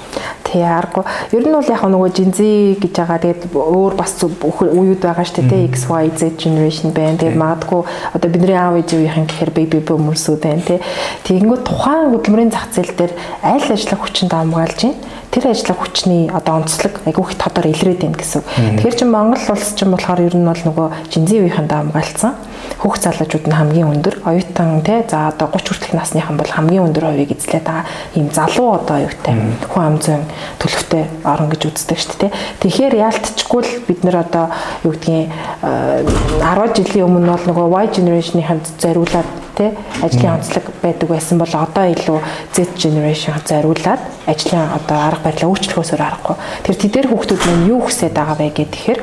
[0.44, 1.04] Тий аргагүй.
[1.32, 2.38] Ер нь бол яг нөгөө Gen-Z
[2.78, 3.18] гэж байгаа.
[3.18, 5.68] Тэгээд өөр бас үеуд байгаа шүү дээ.
[5.74, 7.18] X, Y, Z generation байна.
[7.18, 7.82] Тэгээд магадгүй
[8.14, 10.78] одоо бидний аав ээжийнхэн гэхээр baby boomers-ууд байна тий.
[11.26, 14.96] Тэгэнгүүт тухайн хөдөлмөрийн зах зээл дээр аль ажиллах хүчин даамгаалж байна
[15.34, 18.42] тэр ажлын хүчний одоо онцлог айгүй их тодор илрээд байна гэсэн.
[18.78, 22.38] Тэгэхээр чи Монгол улс ч юм болохоор ер нь бол нөгөө жинзивийнхэн даамгаалцсан.
[22.78, 27.04] Хүүхд залуучууд нь хамгийн өндөр, оюутан те за одоо 30 хүртэлх насныхан бол хамгийн өндөр
[27.10, 29.34] хувийг эзлээд байгаа ийм залуу одоо аюутай
[29.74, 30.22] хүн ам зүйн
[30.62, 32.32] төлөвтэй орон гэж үздэг шүү дээ.
[32.62, 34.54] Тэгэхээр яалтчгүй л бид нэр одоо
[34.86, 39.70] юу гэдгийг 10 жилийн өмнө бол нөгөө Y generation-ийн зориулаад тий
[40.02, 42.18] ажлын онцлог байдаг байсан бол одоо илүү
[42.54, 46.36] Z generation зориулаад ажлын одоо арга барилаа өөрчлөхөөсөөр аргагүй.
[46.66, 49.00] Тэр тэдэр хүүхдүүд маань юу хүсээд байгаа вэ гэхээр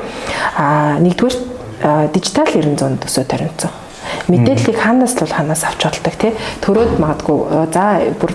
[0.56, 1.36] а нэгдүгээр
[2.14, 3.72] дижитал 900 төсөө таримцсан.
[4.28, 6.32] Мэдээллийг хаанаас л ханаас авч болдог тий.
[6.62, 7.38] Төрөөд магадгүй
[7.74, 7.84] за
[8.20, 8.32] бүр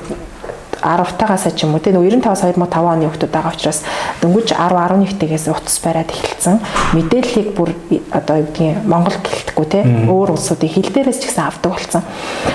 [0.82, 3.82] 10-таагаас ч юм уу тийм 95-аас 2005 оны хүмүүс байгаа учраас
[4.22, 6.58] дөнгөж 10 11-тэйгээс утас бариад эхэлсэн.
[6.94, 7.74] Мэдээллийг бүр
[8.14, 12.04] одоо юу гэдгийг Монгол гэлтэхгүй тийм өөр улсуудын хил дээрээс ч гэсэн авдаг болсон.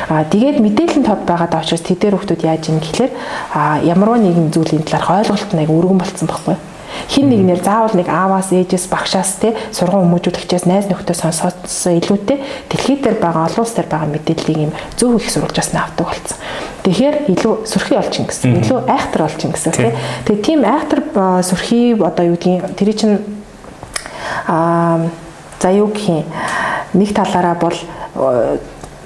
[0.09, 3.13] Аа тэгээд мэдээллийн тод байгаад учраас тэдэр хүмүүс яаж юм гэхэлэр
[3.55, 6.72] аа ямар нэгэн зүйлийн талаар ойлголт нэг өргөн болцсон байхгүй юу?
[7.09, 12.39] Хин нэгнэр заавал нэг ааваас ээжээс багшаас те сургууль хүмүүжүүлэгчээс найз нөхдөд сонсоодсон илүүтэй
[12.71, 16.39] дэлхийд дээр байгаа олон улс дээр байгаа мэдээллийг юм зөв их сурвалжаас нь авдаг болсон.
[16.83, 18.59] Тэгэхээр илүү сөрхий олчин гэсэн.
[18.63, 19.95] Илүү айхтар олчин гэсэн те.
[20.27, 21.01] Тэгээ тийм айхтар
[21.47, 23.19] сөрхий одоо юу гэдгийг тэр чинь
[24.49, 25.07] аа
[25.63, 26.25] за юу гэх юм
[26.95, 27.77] нэг талаараа бол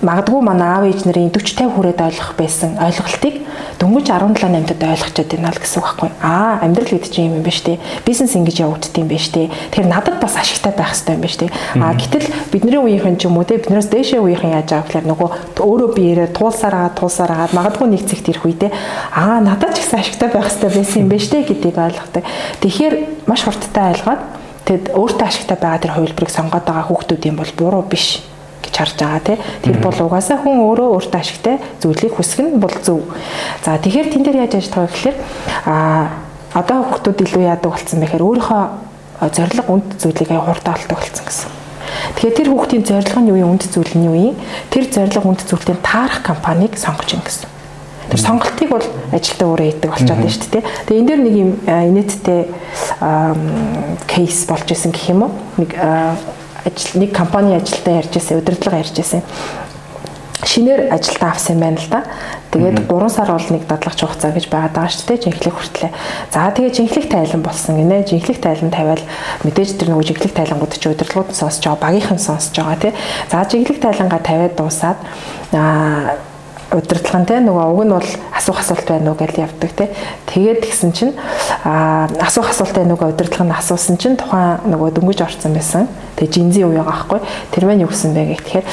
[0.07, 3.35] магадгүй манай аав ээж нарын 40 50 хүрээд ойлгох байсан ойлголтыг
[3.81, 6.11] дөнгөж 17 8-д ойлгочод байна л гэсэн үг байхгүй.
[6.23, 7.81] Аа амьдрал гэдэг чинь юм юм байна штэ.
[8.07, 9.51] Бизнес ингэж явагддаг юм байна штэ.
[9.73, 11.47] Тэгэхээр надад бас ашигтай байх хэрэгтэй юм байна штэ.
[11.81, 15.29] Аа гэтэл бидний үеийнхэн ч юм уу те биднээс дээшээ үеийнхэн яаж байгаа гэхээр нөгөө
[15.61, 18.71] өөрөө биеэрээ туулсараа туулсараа магадгүй нэг зэгт ирэх үедээ
[19.12, 22.25] аа надад ч гэсэн ашигтай байх хэрэгтэй байсан юм байна штэ гэдгийг ойлгохдаг.
[22.62, 22.95] Тэгэхээр
[23.27, 24.23] маш хурдтай ойлгоод
[24.66, 28.25] тэгэд өөртөө ашигтай байгаа тэр хувилбарыг сонгоод байгаа хүүхдүүд юм бол буруу биш
[28.64, 29.38] гэж харж байгаа тий.
[29.62, 33.03] Тэр бол угаасаа хүн өөрөө өөртөө ашигтай зүйлийг хүсэх нь бол зөв.
[33.64, 35.16] За тэгэхээр тэн дээр яаж ажиллах вэ гэхээр
[35.66, 35.77] а
[36.57, 38.62] одоо хүмүүс илүү яадаг болсон бэхээр өөрийнхөө
[39.33, 41.51] зориг үнд зүйлийг хурдан олдог болсон гэсэн.
[42.16, 44.37] Тэгэхээр тэр хүүхдийн зориг нь юу юм үнд зүйл нь юу юм?
[44.69, 47.49] Тэр зориг үнд зүйлтэй таарах компанийг сонгож ин гэсэн.
[48.12, 50.64] Тэр сонголтыг бол ажилтаа өөрөө хийдэг болчиход байна шүү дээ.
[50.87, 52.40] Тэгээ энэ дэр нэг юм инээдтэй
[54.07, 55.33] кейс болж исэн гэх юм уу?
[55.59, 55.75] Нэг
[56.67, 59.23] ажил нэг компани ажилтаа ярьж байсан, удирдлага ярьж байсан.
[60.45, 62.05] Шинээр ажилтаа авсан юм байна л да.
[62.53, 65.25] Тэгээд 3 сар бол нэг дадлагч хугацаа гэж байгаад байгаа шүү дээ.
[65.25, 65.93] Жинхлэх хүртлээ.
[66.29, 68.05] За тэгээд жинхлэх тайлан болсон гинэ.
[68.05, 69.03] Жинхлэх тайлан тавиал
[69.49, 72.93] мэдээж тэр нөгөө жинхлэх тайлангууд чи удирдлагууд нь сонсож байгаа, багийнхан сонсож байгаа тий.
[73.33, 74.99] За жинхлэх тайлангаа тавиад дуусаад
[75.57, 76.21] аа
[76.73, 79.91] удирдлага нь те нөгөө уг нь бол асуух асуулт байна уу гэж явдаг те.
[80.27, 81.15] Тэгээд тэгсэн чинь
[81.63, 85.87] асуух асуулт байна уу удирдлага нь асуусан чинь тухайн нөгөө дөнгөж орсон байсан.
[86.19, 87.21] Тэгээд жинзийн үе байгаа байхгүй.
[87.55, 88.65] Тэр мань юу гэсэн бэ гэхээр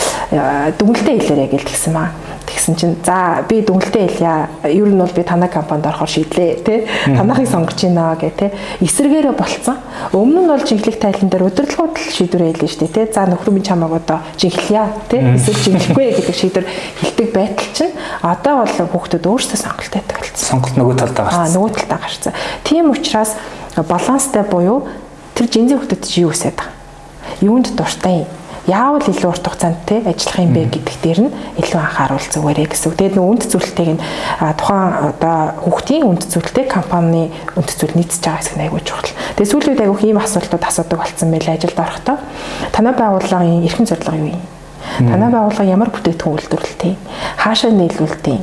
[0.77, 2.09] дүнэлтээ хэлээрэй гэж тэгсэн маа.
[2.53, 4.47] Тэгсэн чинь за би дүнэлтээ хэлье.
[4.69, 6.85] Ер нь бол би танай компанид орохоор шийдлээ тий.
[7.09, 8.51] Танахыг сонгож байна гэх тий.
[8.85, 9.81] Эсрэгээрээ болцсон.
[10.13, 13.05] Өмнө нь бол жинхлэх тайлан дээр удирдлагууд л шийдвэр хэлнэ шүү дээ тий.
[13.09, 15.21] За нөхөр минь чамааг одоо жинхлэе тий.
[15.33, 16.65] Эсвэл жинхлэхгүй гэдэг шийдвэр
[17.01, 20.45] хэлдэг байтал чинь одоо бол хүүхдүүд өөрсдөө сонголт байдаг болсон.
[20.45, 21.41] Сонголт нөгөө талдаа гарсан.
[21.41, 22.33] Аа нөгөө талдаа гарсан.
[22.61, 23.33] Тийм учраас
[23.73, 24.85] баланстай буюу
[25.33, 26.69] тэр жинзээ хүүхдүүд чи юу гэсэд байгаа.
[27.41, 31.79] Юунд дуртай юм яавал илүү урт хугацаанд те ажиллах юм бэ гэдэгт дээр нь илүү
[31.83, 32.95] анхааруул зүгээрээ гэсэн.
[32.95, 34.03] Тэгээд нөө үнд зүйлтэйг нь
[34.55, 37.27] тухайн одоо хүүхдийн үнд зүйлтэй компани
[37.59, 39.11] үнд зүйл нийцж байгаа хэсэг нь айгүй чухал.
[39.35, 42.17] Тэгээд сүүлийн үед айгүй ийм асуултууд асуудаг болсон байлаа ажилд орохдоо.
[42.71, 44.43] Танай байгууллагын эрхэм зорилго юу юм?
[45.11, 46.95] Танай байгууллага ямар бүтээгдэхүүн үйлдвэрлэдэг?
[47.43, 48.39] Хаашаа нийлүүлдэг?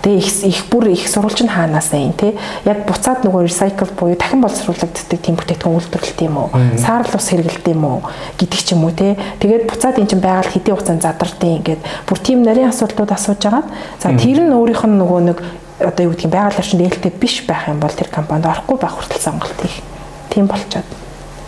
[0.00, 2.32] Тэгээ их их бүр их сурвалж нь хаанаас юм те?
[2.64, 6.48] Яг буцаад нөгөө recycle буюу дахин боловсруулагддаг тийм бүтээгдэхүүн үйлдвэрлэдэг юм уу?
[6.80, 8.00] Саарл ус хэрэглэдэг юм уу?
[8.40, 9.20] гэдэг ч юм уу те?
[9.44, 13.68] Тэгээд буцаад эн чинь байгаль хэдийн хугацаанд задардیں۔ ингээд бүр тийм нарийн асуултууд асууж агаад
[14.00, 15.38] за тэр нь өөрийнх нь нөгөө нэг
[15.84, 19.20] одоо юу гэдгийг байгаль орчинд ээлтэй биш байх юм бол тэр компанид орохгүй байх хүртэл
[19.20, 19.84] сонголт хийх.
[20.28, 20.88] Тийм болчиход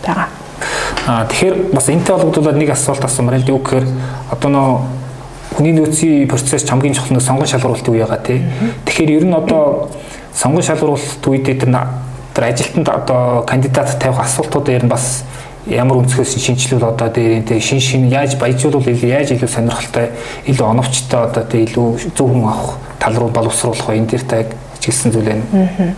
[0.05, 0.29] байгаа.
[1.07, 3.85] Аа тэгэхээр бас энтэй холбогдуулаад нэг асуулт асуумаар л юу гэхээр
[4.31, 4.69] одоо нөө
[5.51, 8.39] хүний нөөцийн процесс хамгийн чухал нь сонгон шалгуулалтын үе байгаа тий.
[8.85, 9.89] Тэгэхээр ер нь одоо
[10.33, 11.71] сонгон шалгуулалт үедээ тэр
[12.33, 15.23] тэр ажилтнанд одоо кандидат тавих асуултууд ер нь бас
[15.67, 20.09] ямар өнцгөөс шинжилүүл одоо дээр энэ шин шин яаж баяжуулвал яаж илүү сонирхолтой
[20.49, 24.47] илүү оновчтой одоо тэ илүү зөв хүн авах тал руу боловсруулах энэ дээр таг
[24.79, 25.95] чиглэсэн зүйл байна.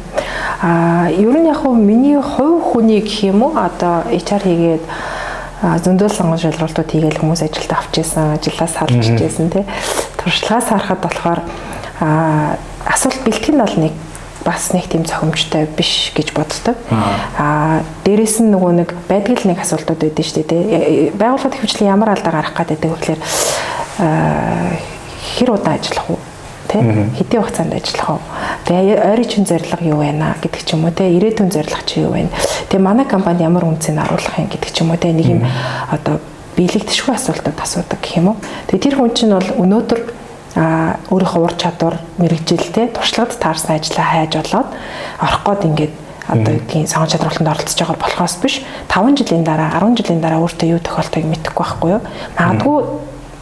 [0.61, 4.83] Аа ер нь яг хөө миний хувь хүний гэх юм уу одоо HR хийгээд
[5.81, 9.65] зөндөл сонгон шалралтууд хийгээл хүмүүс ажилд авч ийсэн, ажиллаас салж ижсэн тий.
[10.21, 11.41] Туршлагаас харахад болохоор
[12.01, 13.93] аа асуулт бэлтгэн бол нэг
[14.45, 16.77] бас нэг тийм цохимжтой биш гэж боддог.
[17.41, 21.17] Аа дээрэс нь нөгөө нэг байдаг л нэг асуултууд байдаг шүү дээ.
[21.17, 23.21] Байгууллагын хөвчлэн ямар алдаа гарах гэдэг вэ гэхээр
[25.41, 26.21] хэр удаан ажиллах уу?
[26.75, 26.83] Тий?
[27.15, 28.21] Хэдийн хугацаанд ажиллах уу
[28.67, 32.11] тэгээ ойрын чин зорилго юу байна гэдэг ч юм уу тий ирээдүйн зорилго чи юу
[32.11, 32.29] байна?
[32.67, 35.41] Тэгээ манай компанид ямар үнцийг харуулах юм гэдэг ч юм уу тий нэг юм
[35.87, 36.19] одоо
[36.59, 38.37] биелэгдэшгүй асуултууд асуудаг гэх юм уу?
[38.67, 39.99] Тэгээ тэр хүн чинь бол өнөөдөр
[40.55, 44.69] а өөрийнхөө ур чадвар мэрэгжилтэй туршлагад таарсан ажлаа хайж болоод
[45.19, 45.93] орох гээд ингээд
[46.31, 50.67] одоо гэдгийг сонгон чадварлалтанд оролцож байгаа болохоос биш 5 жилийн дараа 10 жилийн дараа өөртөө
[50.71, 52.01] юу тохиолдохыг мэдэхгүй байхгүй юу?
[52.39, 52.77] Магадгүй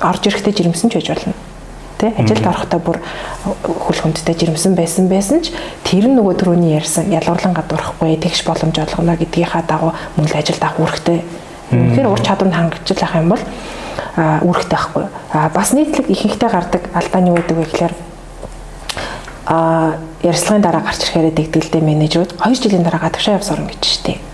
[0.01, 1.37] орж ирэхдээ жирэмсэн ч байж болно
[2.03, 2.11] тий?
[2.19, 2.99] Ажилд орохдоо бүр
[3.63, 5.55] хөл хүндтэй жирэмсэн байсан байсан ч
[5.87, 10.59] тэр нь нөгөө төрөний ярьсан ялгуурлан гадуурахгүй тэгш боломж олгоно гэдгийнхаа дагуу мөн л ажилд
[10.59, 11.19] авах үүрэгтэй.
[11.71, 13.43] Тэгэхээр ур чадвар нь хангажлах юм бол
[14.19, 15.05] үүрэгтэй байхгүй.
[15.31, 17.93] А бас нийтлэг ихэнхдээ гардаг алдаа нь юу гэдэг вэ гэхээр
[19.47, 24.32] а ярилцлагын дараа гарч ирэхээр дэгдэлтэй менежерүүд 2 жилийн дараа гадагшаа явс орно гэж штеп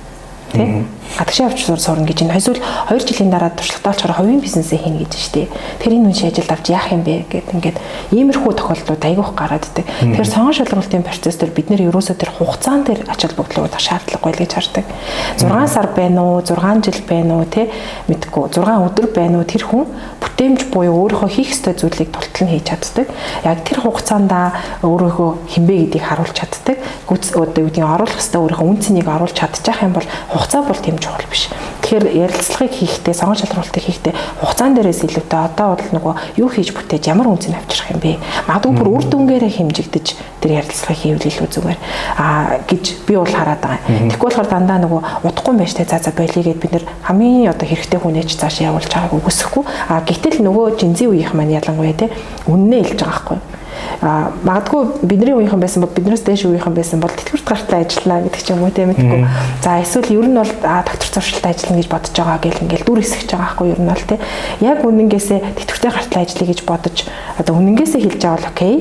[0.52, 0.86] тий.
[1.18, 5.14] Гадагшаа явж сурна гэж энэ эсвэл 2 жилийн дараа туршлагатай болчоор хувийн бизнесээ хийнэ гэж
[5.18, 5.50] штэ
[5.82, 7.78] тэр энэ үнши ажилд авч яах юм бэ гэд ингээд
[8.14, 9.86] иймэрхүү тохиолдлууд айгүйх гараад идэг.
[9.90, 14.42] Тэгэхээр сонгон шалгуулалтын процесс дээр бид нэр ерөөсөө тэр хугацаан дээр ач холбогдлого шаардлагагүй л
[14.46, 14.86] гэж хардаг.
[15.42, 16.46] 6 сар байна уу?
[16.46, 17.50] 6 жил байна уу?
[17.50, 17.68] Тий
[18.08, 18.54] мэдгүй.
[18.54, 19.50] 6 өдөр байна уу?
[19.50, 19.90] Тэр хүн
[20.40, 23.12] бүтээмж буюу өөрийнхөө хийх ёстой зүйлийг тултал нь хийж чаддаг.
[23.44, 24.32] Яг тэр хугацаанд
[24.88, 26.80] өөрийнхөө хинбэ гэдгийг харуулж чаддаг.
[27.12, 31.28] Гүц гэдгийг оруулах ёстой өөрийнхөө үн цэнийг оруулж чадчих юм бол хугацаа бол тийм чухал
[31.28, 31.52] биш.
[31.84, 37.12] Тэгэхээр ярилцлагыг хийхдээ, сонгон шалралтыг хийхдээ хугацаан дээрээс илүүтэй одоо бол нөгөө юу хийж бүтээж
[37.12, 38.22] ямар үн цэн авчрах юм бэ?
[38.48, 40.08] Магадгүй бүр үр дүнгээрээ хэмжигдэж
[40.40, 41.80] тэр ярилцлагыг хийвэл илүү зүгээр
[42.16, 43.82] аа гэж би бол хараад байгаа.
[44.06, 48.00] Тэгэхгүй болохоор дандаа нөгөө удахгүй байж тээ за за болигээд бид нэр хамгийн одоо хэрэгтэй
[48.00, 49.64] хүнээч цааш явуулж байгааг үгүйсэхгүй.
[49.90, 50.00] А
[50.30, 52.14] гэтэл нөгөө жинзийн үеийнх маань ялангуяа те
[52.46, 53.40] үннээ хэлж байгаа байхгүй
[54.02, 58.42] а магадгүй бидний үеийнхэн байсан бол биднээс дээш үеийнхэн байсан бол тэтгэврт гартай ажиллана гэдэг
[58.44, 59.28] ч юм уу тийм мэдгүй.
[59.60, 63.30] За эсвэл ер нь бол доктор зуршилтай ажиллана гэж бодож байгаа гэл ингээл дүр хэсгэж
[63.36, 64.20] байгаа байхгүй ер нь бол тийм.
[64.64, 66.98] Яг үнэнгээсээ тэтгэвртэй гартай ажиллая гэж бодож
[67.36, 68.76] одоо үнэнгээсээ хэлж байгаа бол окей.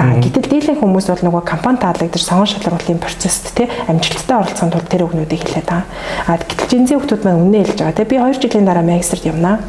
[0.00, 4.88] А гэтэл дийлэн хүмүүс бол нөгөө компани таалагдаж сонгон шалралтын процесст тийм амжилттай оролцохын тулд
[4.88, 5.84] тэр өгнүүдийг хэлээд байгаа.
[6.32, 8.08] А гэтэл жинзээ хүмүүс маань үнэ хэлж байгаа тийм.
[8.08, 9.60] Би 2 жилийн дараа магистрт явнаа.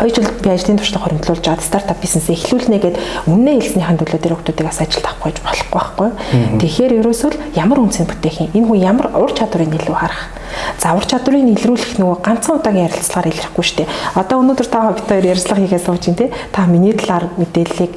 [0.00, 2.96] 2 жил би ажлын туршлага хоригдлуулж аваад стартап бизнесээ эхлүүлнэ гэд
[3.28, 6.10] үнэ хэлснийхэн төлөө тэр хүмүүсийг бас ажилд авахгүй болохгүй байхгүй.
[6.60, 8.50] Тэгэхээр ерөөсөө ямар үнцэн бүтээх юм.
[8.56, 10.32] Энэ хүн ямар ур чадварыг илүү харах.
[10.80, 13.88] За ур чадварыг илрүүлэх нөгөө ганцхан удаагийн ярилцлагаар илэрхгүй шүү дээ.
[14.16, 16.30] Одоо өнөөдөр та бид хоёр ярилцлага хийгээд сууж ин тээ.
[16.52, 17.92] Та миний талаар мэдээллийг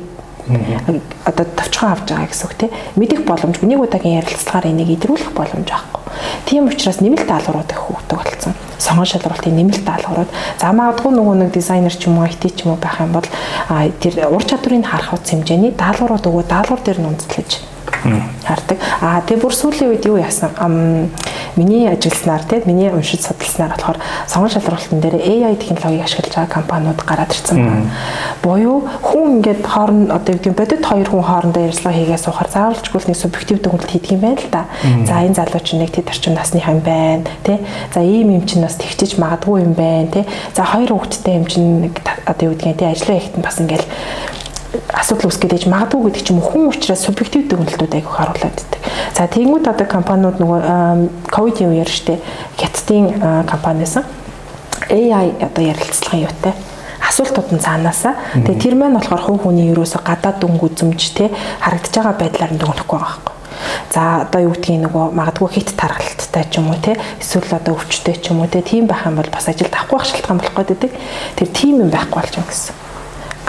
[1.25, 5.69] одоо товчхон авч байгаа гэсэн үг тийм мэдих боломжгүй нэг удаагийн ярилцлагаар энийг идэвхжүүлэх боломж
[5.69, 6.03] байхгүй.
[6.49, 8.53] Тийм учраас нэмэлт даалгаврууд их хөгдөг болсон.
[8.79, 10.31] Сонгон шалралтын нэмэлт даалгаврууд.
[10.57, 13.27] За магадгүй нөгөө нэг дизайнер ч юм уу IT ч юм уу байх юм бол
[13.99, 16.43] тэр ур чадварыг харах утас хэмжээний даалгаврууд өгөө.
[16.47, 17.78] Даалгавар дээр нь үндэслэж
[18.45, 18.77] хардаг.
[19.01, 20.51] Аа тэгээ бүр сүүлийн үед юу яасан?
[21.55, 27.01] Миний ажилласнаар тийм миний уншиж судалснаар болохоор сонгон шалралтын дээр AI технологиг ашиглаж байгаа компаниуд
[27.03, 27.91] гараад ирсэн байна.
[28.43, 33.01] Буюу хүн ингээд хооронд одоо юу гэдэг бодит хоёр хүн хоорондоо ярилцлага хийгээ суухаар заавалчгүй
[33.11, 34.63] нэг субъектив дүгнэлт хийдэг юм байна л да.
[35.03, 37.59] За энэ залуу чинь нэг тэд орчин насных юм байна тий.
[37.93, 40.25] За ийм юм чинь бас тэгчиж магадгүй юм байна тий.
[40.55, 41.91] За хоёр хүүхэдтэй юм чинь
[42.25, 43.83] одоо юу гэдгийг тий ажлын ихт нь бас ингээд
[44.93, 48.81] асуудал үүсгээд ээж магадгүй гэдэг ч юм уу хүн учраас субъектив дүгнэлтүүд айгүйх харуулад байдаг.
[49.17, 50.61] За тэгмүүд одоо компаниуд нөгөө
[51.33, 52.21] ковидын үеэр штэ
[52.61, 54.05] хятадын компаниасан
[54.93, 56.53] AI одоо ярилцлагын юутай
[57.01, 58.13] асуултууд нь цаанаасаа
[58.45, 61.33] тэгээ тэр маань болохоор хувь хүний ерөөсө гадаад дүнг үзэмж те
[61.65, 63.35] харагдаж байгаа байдлаар нь дүгнэхгүй байгаа байхгүй.
[63.89, 68.21] За одоо юу гэдгийг нөгөө магадгүй хит тархалттай ч юм уу те эсвэл одоо өвчтэй
[68.21, 70.91] ч юм уу те тийм байх юм бол бас ажилд авахгүй байх шалтгаан болох гэдэг.
[71.35, 72.88] Тэр тийм юм байхгүй болж байгаа гэсэн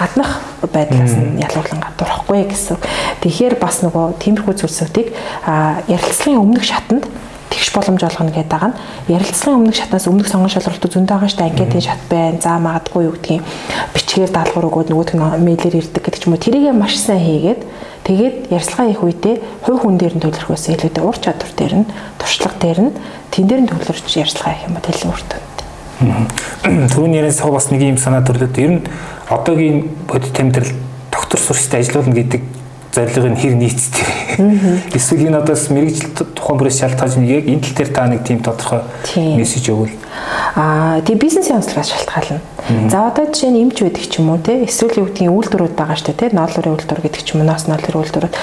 [0.01, 0.40] гаднах
[0.72, 2.80] байдлаас нь ялгуулан гадуурхгүй гэсэн.
[3.20, 5.09] Тэгэхээр бас нөгөө тиймэрхүү зүйлсүүдийг
[5.92, 7.05] ярилцлагын өмнөх шатанд
[7.51, 8.78] тэгш боломж олгоно гэдэг байгаа нь
[9.12, 12.40] ярилцлагын өмнөх шатнаас өмнөх сонгон шалралтууд зөндөө байгаа шүү дээ анкетын шат байна.
[12.40, 13.42] За магадгүй юу гэдгийг
[13.92, 17.61] бичгээр даалгавар өгөөд нөгөөх нь мэйлээр ирдэг гэдэг ч юм уу тэрийгэ маш сайн хийгээд
[18.07, 19.36] тэгээд ярилцлага хийх үедээ
[19.66, 21.90] хувь хүн дээр нь төлөрөх байсан илүүтэй ур чадвар дээр нь
[22.22, 22.92] туршлага дээр нь
[23.34, 25.49] тэн дээр нь төлөрч ярилцлага хийх юм бол хэлэн үртэн.
[26.01, 28.84] Түүний яриас бас нэг юм санаа төрлөд ер нь
[29.28, 30.72] одоогийн бодит тэмдэглэл
[31.12, 32.42] доктор сурчтай ажиллуулна гэдэг
[32.92, 34.07] зорилгыг хэр нийцдэг.
[34.94, 38.82] Эсвэл энэ одоос мэрэгжил тухайн бүрээс шалтгаалж яг энэ тал дээр та нэг тийм тодорхой
[39.14, 39.94] мессеж өгвөл.
[40.57, 42.40] Аа тийм бизнесийн онцлогоос шалтгаална.
[42.90, 46.03] За одоо жишээ нь эмч байдаг ч юм уу те эсвэл юу гэдгийг үйлдвэрүүд байгаа
[46.03, 48.34] дээ те ноолрын үйлдвэр гэдэг ч юм уу ноос ноолрын үйлдвэрүүд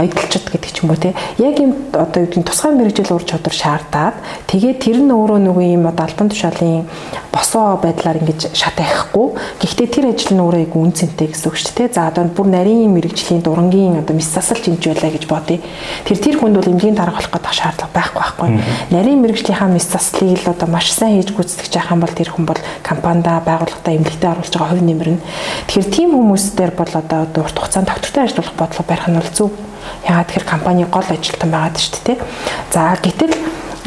[0.00, 0.46] эдэлчд
[0.80, 1.12] ч юм уу те.
[1.36, 4.16] Яг юм одоо юу гэдгийг тусгай мэрэгжил ур чадвар шаардаад
[4.48, 6.88] тэгээд тэр нь өөрөө нөгөө юм одоо альбан тушаалын
[7.28, 11.76] босоо байдлаар ингэж шат ахихгүй гэхдээ тэр ажил нь өөрөө айгүй үнцэнтэй гэсэн үг шүү
[11.76, 11.94] дээ те.
[12.00, 15.60] За одоо бүр нарийн мэрэгжлийн дурангийн одоо мис засалч юмж байлаа гэж бодъё.
[16.08, 18.48] Тэр тэр хүнд бол эмнэлгийн дарга болох гэдэг шаардлага байхгүй байхгүй
[18.90, 22.46] нарийн мэрэгжлийнхаа мис заслыг л одоо маш сайн хийж гүйцэтгэж явах юм бол тэр хүн
[22.46, 25.22] бол компанида байгууллагатай эмнэлэгтээ оруулж байгаа хувь нэмэр нь.
[25.66, 29.50] Тэгэхээр тийм хүмүүстээр бол одоо урт хугацаанд доктортой ажиллах бодлого барих нь бол зөв.
[30.06, 32.18] Ягаад тэгэхээр компани гол ажилтан байгаад шүү дээ
[32.72, 33.34] за гэтэл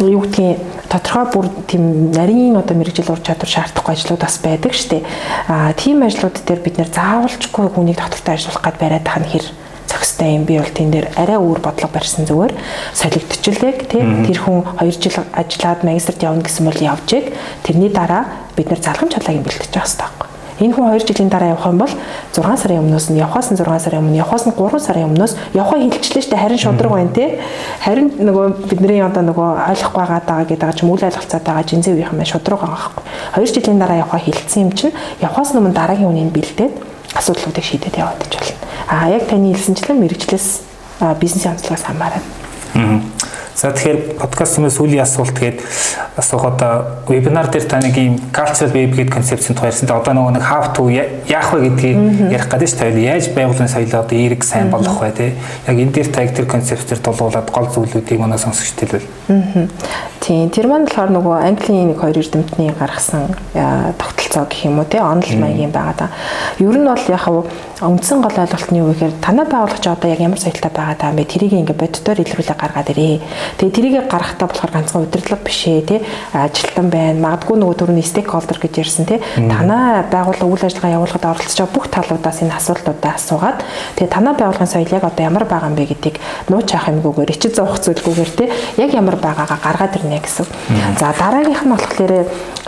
[0.02, 0.60] юу гэдгийг
[0.90, 5.04] тодорхой бүр тийм нарийн одоо мэрэгжил ур чадвар шаардахгүй ажлууд бас байдаг шүү дээ.
[5.50, 9.46] А тийм ажлууд дээр бид нэр заавалчгүй хүнийг доктортой ажиллах гад бариад тах нь хэр
[9.90, 12.54] зохистой юм би бол тэн дээр арай өөр бодлого барьсан зүгээр.
[12.94, 14.02] Солигдчихлээ тий.
[14.02, 17.34] Тэр хүн 2 жил ажиллаад магистрт явна гэсэн бол явж ийг.
[17.66, 18.26] Тэрний дараа
[18.58, 21.66] бид нэр залхамж чалааг нь бэлтгэж байгаа хэрэгтэй байхгүй Энэ хүн 2 жилийн дараа явах
[21.66, 21.94] юм бол
[22.34, 25.80] 6 сарын өмнөөс нь явхаас нь 6 сарын өмнө явхаас нь 3 сарын өмнөөс явхаа
[25.80, 27.40] хилчлээ штэ харин шудраг байна те.
[27.82, 31.94] Харин нөгөө бидний одоо нөгөө ойлгохгүй байгаа гэдэг байгаа ч юм үл ойлголцоод байгаа жинзээ
[31.94, 33.04] үеийнхэн маань шудраг байгаа байхгүй.
[33.42, 36.74] 2 жилийн дараа явхаа хилцсэн юм чинь явхаас өмнө дараагийн үнийг бэлдээд
[37.18, 38.58] асуудлуудыг шийдээд яваад гэж болно.
[38.90, 40.48] А яг таны хэлсэнчлэн мэрэгчлээс
[41.20, 42.22] бизнесийн онцлогоос хамаарна.
[42.76, 43.02] Аа.
[43.56, 45.62] За тэгэхээр подкаст юмс сүүлийн асуулт гээд
[46.18, 49.94] асуух одоо вебинар дээр та нэг юм cultural web гэдэг концепцийн тухай ярьсан.
[49.94, 54.02] Одоо нөгөө нэг how to яах вэ гэдгийг ярих гэдэг чинь тойл яаж байгууллагын соёлоо
[54.02, 55.28] одоо эерэг сайн болгох вэ те.
[55.70, 59.08] Яг энэ дээр таг тэр концепт төр дулуулад гол зүйлүүдийг манай сонсогчд хэлвэл.
[60.24, 65.04] Тийм, тэр маань болохоор нөгөө Английн нэг хоёр эрдэмтний гаргасан тогтолцоо гэх юм уу тий
[65.04, 66.08] онл маягийн байгаа да.
[66.64, 67.28] Ер нь бол яг
[67.84, 71.28] үндсэн гол ойлголт нь юу гэхээр танай байгуулагч одоо яг ямар соёлтой байгаа даа бэ?
[71.28, 73.20] Тэрийг ингээ боддоор илрүүлээ гаргаад ирээ.
[73.60, 76.00] Тэгээ тэрийг гаргахтаа болохоор ганцхан удирдлага биш ээ тий
[76.32, 77.20] ажилтан байна.
[77.20, 79.20] Магадгүй нөгөө төрний стейкхолдер гэж ярьсан тий.
[79.36, 83.60] Танай байгууллага үйл ажиллагаа явуулахад оролцож байгаа бүх талуудаас энэ асуултуудаа асуугаад
[84.00, 86.16] тэгээ танай байгууллагын соёл яг одоо ямар байгаа юм бэ гэдгийг
[86.48, 88.48] нууч авах юмгүйгээр ичид зовх зүйлгүйгээр тий
[88.80, 90.46] яг ямар байгаагаа гаргаад ирнэ гэсэн.
[91.00, 92.14] За дараагийнх нь болохоор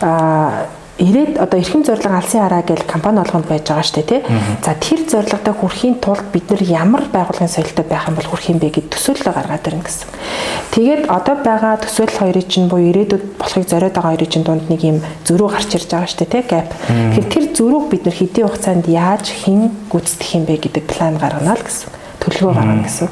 [0.02, 0.66] аа
[0.98, 4.22] ирээд одоо эрхэм зорилго алсын хараа гэж компани болгонд байж байгаа шүү дээ тий.
[4.64, 8.60] За тэр зорилготой хүрэхийн тулд бид нар ямар байгууллагын соёлтой байх юм бол хүрэх юм
[8.64, 10.08] бэ гэд төсөөлөл гаргаад ирнэ гэсэн.
[10.72, 14.82] Тэгээд одоо байгаа төсөөлөл хоёрын чинь буюу ирээдүйд болохыг зориод байгаа хоёрын чинь дунд нэг
[14.88, 16.44] юм зөрүү гарч ирж байгаа шүү дээ тий.
[16.48, 16.70] Gap.
[16.88, 19.60] Тэгэхээр тэр зөрүүг бид нар хэдийн хугацаанд яаж хэн
[19.92, 23.10] гүйцэтгэх юм бэ гэдэг план гаргана л гэсэн төлөвлөгөө гаргана гэсэн.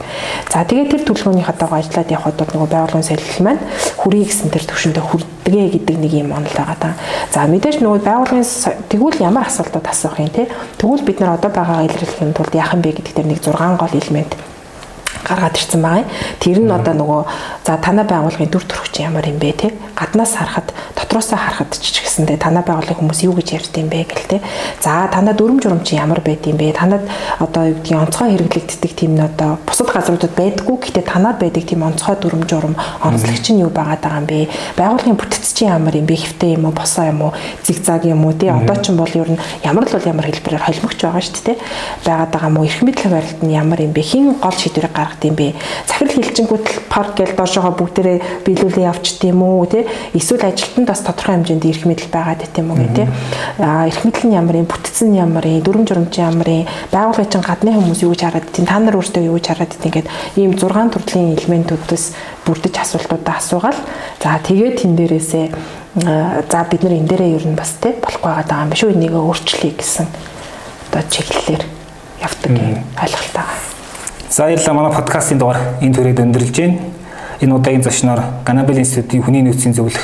[0.49, 3.61] За тэгээд тэр төлөвлөгөөний хатаагаа ажиллаад явхад бол нөгөө байгууллагын солилт маань
[4.01, 6.93] хүрээ гэсэн тэр төвшөндөө хүрдэгэ гэдэг нэг юм онол байгаа даа.
[7.29, 8.45] За мэдээж нөгөө байгууллагын
[8.89, 10.49] тэгвэл ямар асуултууд асуух юм те.
[10.81, 13.93] Тэгвэл бид нар одоо байгаагаа илэрхийлэхийн тулд яах юм бэ гэдэг дээр нэг 6 гол
[13.93, 14.33] элемент
[15.23, 16.05] гаргаад ирсэн байгаа.
[16.39, 17.21] Тэр нь одоо нөгөө
[17.65, 19.73] за танай байгууллагын дүр төрх чинь ямар юм бэ те?
[19.95, 24.27] Гаднаас харахад дотроосоо харахад ч гэсэндээ танай байгууллагын хүмүүс юу гэж ярьд юм бэ гэл
[24.27, 24.37] те?
[24.83, 26.75] За танай дүрм журм чинь ямар байд юм бэ?
[26.75, 27.07] Танад
[27.39, 31.87] одоо юу гэдгийг онцгой хэрэглэгддэг тийм нь одоо бусад газруудад байдгүй гэхдээ танад байдаг тийм
[31.87, 34.49] онцгой дүрм журм онцлогч нь юу байгаад байгаа юм бэ?
[34.75, 36.19] Байгууллагын бүтц чинь ямар юм бэ?
[36.19, 37.31] Хэвтэй юм уу босоо юм уу
[37.63, 38.51] зигзаг юм уу те?
[38.51, 41.57] Одоо ч бол ер нь ямар л бол ямар хэлбэрээр холимогч байгаа шүү дээ
[42.05, 44.01] байгаад байгаа юм уу эрх мэдэл барилт нь ямар юм бэ?
[44.01, 45.53] Хин гол шийдвэрийг гаргах гаргад юм бэ?
[45.85, 49.85] Захирал хилчингүүд парк гэл доошогоо бүгдээрээ биелүүлээ явчихд юм уу тий?
[50.13, 53.07] Эсвэл ажилтнанд бас тодорхой хэмжээнд эрх мэдэл байгаад байт юм уу тий?
[53.59, 57.71] Аа эрх мэдэл нь ямар юм, бүтцэн ямар юм, дүрм журамч ямар юм, байгууллагын гадны
[57.77, 60.07] хүмүүс юу гэж хараад тийм та нар өөртөө юу гэж хараад тийм ингээд
[60.37, 62.05] ийм 6 төрлийн элементүүдээс
[62.45, 63.79] бүрдэж асуултуудаа асуугаал.
[64.19, 65.45] За тэгээд тэн дээрээсээ
[66.49, 68.97] за бид нар энэ дээрээ ер нь бас тий болохгүй байгаа юм биш үү?
[68.97, 70.07] Энийг өөрчлөе гэсэн
[70.89, 71.63] одоо чиглэлээр
[72.23, 72.51] явдаг
[72.97, 73.72] ойлголт байгаа.
[74.33, 76.79] За баярлалаа манай подкастын дугаар энэ төрөйд өндөрлж байна.
[77.37, 80.01] Энэ удаагийн зочноор Ганабел институтын хүний нөөцийн зөвлөх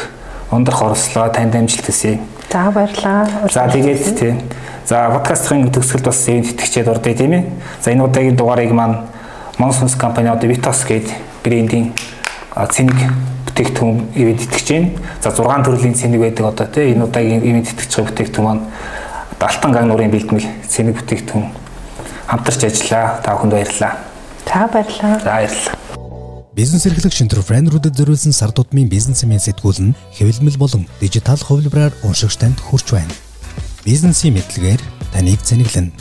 [0.54, 2.20] ундрах оролцлоо танд амжилт хүсье.
[2.54, 3.26] За баярлалаа.
[3.50, 4.38] За тэгээд тийм.
[4.86, 7.44] За подкастын төгсгөлд бас ивент итгэжээд урдээ тийм ээ.
[7.82, 9.10] За энэ удаагийн дугаарыг маань
[9.58, 11.10] Monsoons компани одоо Vitos гээд
[11.42, 11.98] брендийн
[12.54, 13.10] цэник
[13.50, 14.90] бүтээгдэхүүн ивент итгэж байна.
[15.26, 18.62] За 6 төрлийн цэник байдаг одоо тийм энэ удаагийн ивент итгэж байгаа бүтээгдэхүүн маань
[19.42, 21.50] Алтан гаг нурын бэлтгэл цэник бүтээгдэхүүн
[22.30, 23.18] хамтарч ажиллаа.
[23.26, 24.09] Та бүхэнд баярлалаа.
[24.50, 25.20] За баярлалаа.
[25.20, 25.78] За баярлалаа.
[26.58, 32.58] Бизнес эрхлэг шинтерпренерүүдэд зориулсан сар тутмын бизнесмен сэтгүүл нь хэвлэмэл болон дижитал хувилбараар уншигч танд
[32.58, 33.14] хүрч байна.
[33.86, 34.82] Бизнесийн мэдлэгээр
[35.14, 35.94] таныг зэниглэнэ